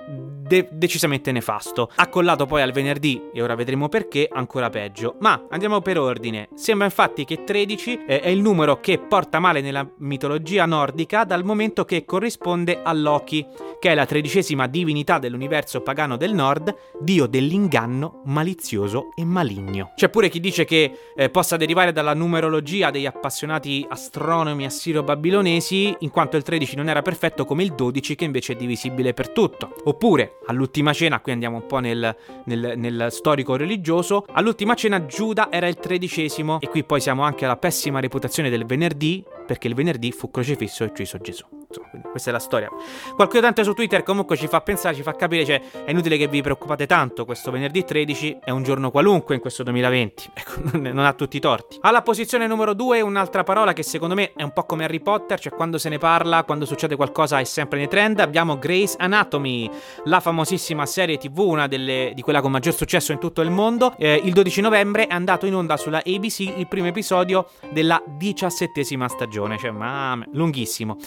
de- 0.51 0.67
decisamente 0.71 1.31
nefasto. 1.31 1.89
Accollato 1.95 2.45
poi 2.45 2.61
al 2.61 2.71
venerdì, 2.71 3.21
e 3.33 3.41
ora 3.41 3.55
vedremo 3.55 3.87
perché, 3.87 4.27
ancora 4.29 4.69
peggio. 4.69 5.15
Ma 5.19 5.45
andiamo 5.49 5.79
per 5.79 5.97
ordine. 5.97 6.49
Sembra 6.55 6.85
infatti 6.85 7.23
che 7.23 7.43
13 7.45 8.03
eh, 8.05 8.19
è 8.19 8.27
il 8.27 8.41
numero 8.41 8.79
che 8.81 8.97
porta 8.97 9.39
male 9.39 9.61
nella 9.61 9.87
mitologia 9.99 10.65
nordica 10.65 11.23
dal 11.23 11.45
momento 11.45 11.85
che 11.85 12.03
corrisponde 12.03 12.81
a 12.83 12.91
Loki, 12.91 13.45
che 13.79 13.91
è 13.91 13.95
la 13.95 14.05
tredicesima 14.05 14.67
divinità 14.67 15.19
dell'universo 15.19 15.81
pagano 15.81 16.17
del 16.17 16.33
nord, 16.33 16.75
dio 16.99 17.27
dell'inganno, 17.27 18.20
malizioso 18.25 19.11
e 19.15 19.25
maligno. 19.25 19.91
C'è 19.95 20.09
pure 20.09 20.29
chi 20.29 20.39
dice 20.39 20.65
che 20.65 20.91
eh, 21.15 21.29
possa 21.29 21.57
derivare 21.57 21.91
dalla 21.91 22.13
numerologia 22.13 22.91
degli 22.91 23.05
appassionati 23.05 23.85
astronomi 23.87 24.65
assiro-babilonesi, 24.65 25.95
in 25.99 26.09
quanto 26.09 26.37
il 26.37 26.43
13 26.43 26.75
non 26.75 26.89
era 26.89 27.01
perfetto 27.01 27.45
come 27.45 27.63
il 27.63 27.73
12 27.73 28.15
che 28.15 28.25
invece 28.25 28.53
è 28.53 28.55
divisibile 28.55 29.13
per 29.13 29.29
tutto. 29.29 29.75
Oppure, 29.85 30.37
all'ultima 30.47 30.93
cena, 30.93 31.19
qui 31.19 31.31
andiamo 31.31 31.57
un 31.57 31.65
po' 31.65 31.79
nel, 31.79 32.15
nel, 32.45 32.73
nel 32.77 33.07
storico 33.11 33.55
religioso, 33.55 34.25
all'ultima 34.31 34.75
cena 34.75 35.05
Giuda 35.05 35.51
era 35.51 35.67
il 35.67 35.75
tredicesimo 35.75 36.59
e 36.59 36.67
qui 36.67 36.83
poi 36.83 37.01
siamo 37.01 37.23
anche 37.23 37.45
alla 37.45 37.57
pessima 37.57 37.99
reputazione 37.99 38.49
del 38.49 38.65
venerdì, 38.65 39.23
perché 39.45 39.67
il 39.67 39.75
venerdì 39.75 40.11
fu 40.11 40.29
crocifisso 40.31 40.83
e 40.83 40.87
ucciso 40.87 41.17
Gesù. 41.17 41.60
Insomma, 41.71 42.09
questa 42.09 42.29
è 42.29 42.33
la 42.33 42.39
storia. 42.39 42.69
Qualche 43.15 43.37
utente 43.37 43.63
su 43.63 43.73
Twitter 43.73 44.03
comunque 44.03 44.35
ci 44.35 44.47
fa 44.47 44.61
pensare, 44.61 44.95
ci 44.95 45.03
fa 45.03 45.13
capire, 45.15 45.45
cioè 45.45 45.61
è 45.85 45.91
inutile 45.91 46.17
che 46.17 46.27
vi 46.27 46.41
preoccupate 46.41 46.85
tanto, 46.85 47.25
questo 47.25 47.51
venerdì 47.51 47.83
13 47.83 48.39
è 48.43 48.49
un 48.51 48.63
giorno 48.63 48.91
qualunque 48.91 49.35
in 49.35 49.41
questo 49.41 49.63
2020, 49.63 50.29
ecco, 50.35 50.77
non, 50.77 50.99
ha 50.99 51.13
tutti 51.13 51.37
i 51.37 51.39
torti. 51.39 51.77
Alla 51.81 52.01
posizione 52.01 52.47
numero 52.47 52.73
2 52.73 53.01
un'altra 53.01 53.43
parola 53.43 53.73
che 53.73 53.83
secondo 53.83 54.15
me 54.15 54.33
è 54.35 54.43
un 54.43 54.51
po' 54.51 54.63
come 54.63 54.83
Harry 54.83 54.99
Potter, 54.99 55.39
cioè 55.39 55.53
quando 55.53 55.77
se 55.77 55.89
ne 55.89 55.97
parla, 55.97 56.43
quando 56.43 56.65
succede 56.65 56.95
qualcosa 56.95 57.39
è 57.39 57.43
sempre 57.43 57.79
nei 57.79 57.87
trend, 57.87 58.19
abbiamo 58.19 58.57
Grey's 58.57 58.95
Anatomy, 58.97 59.69
la 60.05 60.19
famosissima 60.19 60.85
serie 60.85 61.17
tv, 61.17 61.39
una 61.39 61.67
delle, 61.67 62.11
di 62.13 62.21
quella 62.21 62.41
con 62.41 62.51
maggior 62.51 62.73
successo 62.73 63.11
in 63.11 63.19
tutto 63.19 63.41
il 63.41 63.51
mondo. 63.51 63.95
Eh, 63.97 64.19
il 64.23 64.33
12 64.33 64.61
novembre 64.61 65.07
è 65.07 65.13
andato 65.13 65.45
in 65.45 65.55
onda 65.55 65.77
sulla 65.77 66.01
ABC 66.05 66.39
il 66.39 66.67
primo 66.67 66.87
episodio 66.87 67.47
della 67.71 68.01
diciassettesima 68.05 69.07
stagione, 69.07 69.57
cioè 69.57 69.71
ma 69.71 70.19
lunghissimo. 70.33 70.97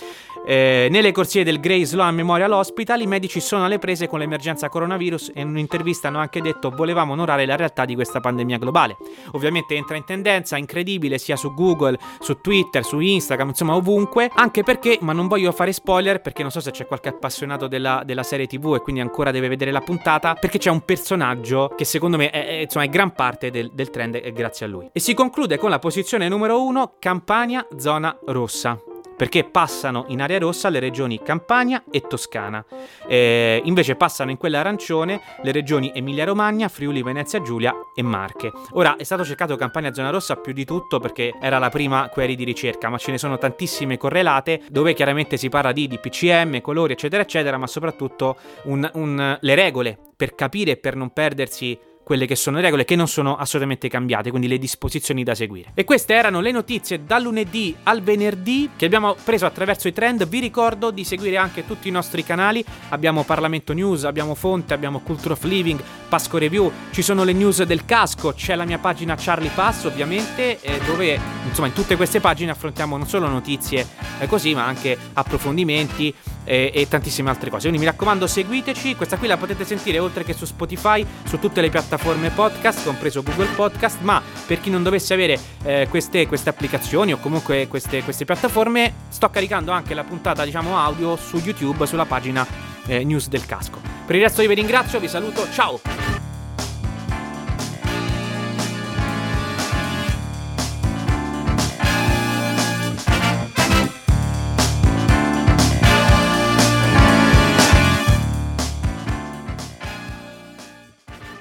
Nelle 0.55 1.13
corsie 1.13 1.45
del 1.45 1.61
Grey 1.61 1.85
Sloan 1.85 2.15
Memorial 2.15 2.53
Hospital 2.53 3.01
i 3.01 3.07
medici 3.07 3.41
sono 3.41 3.65
alle 3.65 3.79
prese 3.79 4.09
con 4.09 4.19
l'emergenza 4.19 4.69
coronavirus 4.69 5.33
e 5.35 5.41
in 5.41 5.49
un'intervista 5.49 6.09
hanno 6.09 6.19
anche 6.19 6.41
detto 6.41 6.71
volevamo 6.71 7.13
onorare 7.13 7.47
la 7.47 7.57
realtà 7.57 7.85
di 7.85 7.95
questa 7.95 8.21
pandemia 8.21 8.59
globale. 8.59 8.97
Ovviamente 9.33 9.75
entra 9.75 9.97
in 9.97 10.05
tendenza, 10.05 10.57
incredibile, 10.57 11.19
sia 11.19 11.37
su 11.37 11.55
Google, 11.55 11.99
su 12.21 12.41
Twitter, 12.41 12.85
su 12.85 13.01
Instagram, 13.01 13.49
insomma 13.49 13.75
ovunque, 13.75 14.31
anche 14.35 14.63
perché, 14.63 14.99
ma 15.01 15.13
non 15.13 15.29
voglio 15.29 15.53
fare 15.53 15.73
spoiler 15.73 16.21
perché 16.21 16.43
non 16.43 16.51
so 16.51 16.61
se 16.61 16.71
c'è 16.71 16.87
qualche 16.87 17.09
appassionato 17.09 17.67
della, 17.67 18.03
della 18.05 18.23
serie 18.23 18.47
tv 18.47 18.75
e 18.75 18.81
quindi 18.81 19.01
ancora 19.01 19.31
deve 19.31 19.49
vedere 19.49 19.71
la 19.71 19.81
puntata, 19.81 20.35
perché 20.35 20.59
c'è 20.59 20.71
un 20.71 20.85
personaggio 20.85 21.73
che 21.77 21.85
secondo 21.85 22.17
me 22.17 22.31
è, 22.31 22.47
è, 22.47 22.53
insomma, 22.63 22.85
è 22.85 22.89
gran 22.89 23.13
parte 23.13 23.51
del, 23.51 23.71
del 23.73 23.91
trend 23.91 24.17
e 24.17 24.33
grazie 24.33 24.67
a 24.67 24.69
lui. 24.69 24.89
E 24.93 25.01
si 25.01 25.15
conclude 25.15 25.59
con 25.59 25.71
la 25.71 25.79
posizione 25.79 26.29
numero 26.29 26.63
1, 26.63 26.97
Campania, 26.99 27.67
zona 27.77 28.17
rossa 28.27 28.79
perché 29.17 29.45
passano 29.45 30.05
in 30.09 30.21
area 30.21 30.39
rossa 30.39 30.69
le 30.69 30.79
regioni 30.79 31.23
Campania 31.23 31.85
e 31.91 32.03
Toscana. 32.03 32.65
Eh, 33.07 33.61
invece 33.65 33.97
passano 33.97 34.31
in 34.31 34.37
quella 34.37 34.61
arancione 34.61 35.21
le 35.43 35.53
regioni 35.53 35.93
Emilia-Romagna, 35.95 36.69
Friuli, 36.69 37.03
Venezia 37.03 37.41
Giulia 37.43 37.75
e 37.95 38.03
Marche. 38.03 38.53
Ora 38.73 38.97
è 38.97 39.03
stato 39.03 39.25
cercato 39.25 39.57
Campania 39.57 39.93
zona 39.93 40.11
rossa 40.11 40.37
più 40.37 40.53
di 40.53 40.65
tutto 40.65 40.99
perché 40.99 41.35
era 41.41 41.59
la 41.59 41.69
prima 41.69 42.09
query 42.09 42.35
di 42.35 42.45
ricerca, 42.45 42.89
ma 42.89 42.99
ce 42.99 43.11
ne 43.11 43.19
sono 43.19 43.39
tantissime 43.39 43.97
correlate 43.97 44.63
dove 44.69 44.95
chiaramente 44.95 45.37
si 45.37 45.49
parla 45.49 45.73
di 45.73 45.87
DPCM, 45.87 46.61
colori, 46.61 46.93
eccetera, 46.93 47.23
eccetera, 47.23 47.57
ma 47.57 47.67
soprattutto 47.67 48.37
un, 48.65 48.89
un, 48.95 49.39
le 49.41 49.55
regole 49.55 49.99
per 50.17 50.35
capire 50.35 50.73
e 50.73 50.77
per 50.77 50.97
non 50.97 51.13
perdersi 51.13 51.79
quelle 52.05 52.27
che 52.27 52.37
sono 52.37 52.57
le 52.57 52.63
regole 52.63 52.85
che 52.85 52.95
non 52.95 53.09
sono 53.09 53.37
assolutamente 53.37 53.89
cambiate, 53.89 54.31
quindi 54.31 54.47
le 54.47 54.59
disposizioni 54.59 55.25
da 55.25 55.35
seguire. 55.35 55.73
E 55.75 55.85
queste 55.85 56.15
erano 56.15 56.41
le 56.41 56.53
notizie 56.53 57.05
dal 57.05 57.23
lunedì 57.23 57.75
al 57.85 58.03
venerdì 58.03 58.71
che 58.77 58.85
abbiamo 58.85 59.17
preso 59.25 59.47
attraverso 59.47 59.89
i 59.89 59.93
trend. 59.93 60.29
Vi 60.29 60.39
ricordo 60.39 60.91
di 60.91 61.03
seguire 61.03 61.39
anche 61.39 61.67
tutti 61.67 61.89
i 61.89 61.91
nostri 61.91 62.23
canali. 62.23 62.65
Abbiamo 62.91 63.25
Parlamento 63.25 63.73
News, 63.73 64.05
abbiamo 64.05 64.35
Fonte, 64.35 64.75
abbiamo 64.75 65.01
Culture 65.01 65.33
of 65.33 65.43
Living, 65.45 65.83
Pasco 66.09 66.39
Review, 66.39 66.71
ci 66.93 67.03
sono 67.03 67.25
le 67.25 67.33
news 67.33 67.63
del 67.65 67.85
casco, 67.85 68.33
c'è 68.33 68.55
la 68.55 68.65
mia 68.65 68.79
pagina 68.79 69.17
Charlie 69.19 69.51
Pass 69.55 69.85
ovviamente, 69.85 70.61
eh, 70.61 70.79
dove 70.87 71.19
insomma 71.49 71.69
in 71.69 71.73
tutte 71.73 71.97
queste 71.97 72.21
pagine 72.21 72.51
affrontiamo 72.51 72.97
non 72.97 73.09
solo 73.09 73.27
notizie 73.29 73.87
eh, 74.21 74.27
così, 74.27 74.55
ma 74.55 74.67
anche 74.67 74.97
approfondimenti 75.15 76.15
e, 76.45 76.71
e, 76.73 76.89
tantissime 76.89 77.31
altre 77.31 77.51
cose. 77.51 77.69
Quindi 77.69 77.79
mi 77.79 77.91
raccomando, 77.91 78.27
seguiteci. 78.27 78.95
Questa 78.97 79.17
qui 79.17 79.27
la 79.27 79.37
potete 79.37 79.65
sentire 79.65 79.99
oltre 79.99 80.25
che 80.25 80.33
su 80.33 80.45
Spotify, 80.45 81.05
su 81.25 81.39
tutte 81.39 81.61
le 81.61 81.71
piattaforme 81.71 82.31
podcast, 82.31 82.85
compreso 82.85 83.23
Google 83.23 83.49
Podcast. 83.55 84.01
Ma 84.01 84.23
per 84.47 84.61
chi 84.61 84.71
non 84.71 84.83
dovesse 84.83 85.15
avere 85.15 85.39
eh, 85.65 85.87
queste, 85.89 86.27
queste, 86.27 86.51
applicazioni 86.51 87.13
o 87.13 87.19
comunque 87.19 87.67
queste, 87.69 88.03
queste, 88.03 88.25
piattaforme, 88.25 88.93
sto 89.09 89.29
caricando 89.31 89.73
anche 89.73 89.95
la 89.95 90.05
puntata, 90.05 90.45
diciamo, 90.45 90.79
audio 90.79 91.17
su 91.17 91.39
YouTube, 91.39 91.87
sulla 91.87 92.05
pagina 92.07 92.47
eh, 92.87 93.05
News 93.05 93.29
del 93.29 93.47
Casco. 93.47 93.81
Per 94.07 94.15
il 94.15 94.23
resto 94.23 94.43
io 94.43 94.49
vi 94.49 94.55
ringrazio, 94.55 95.01
vi 95.01 95.09
saluto, 95.09 95.47
ciao! 95.51 96.14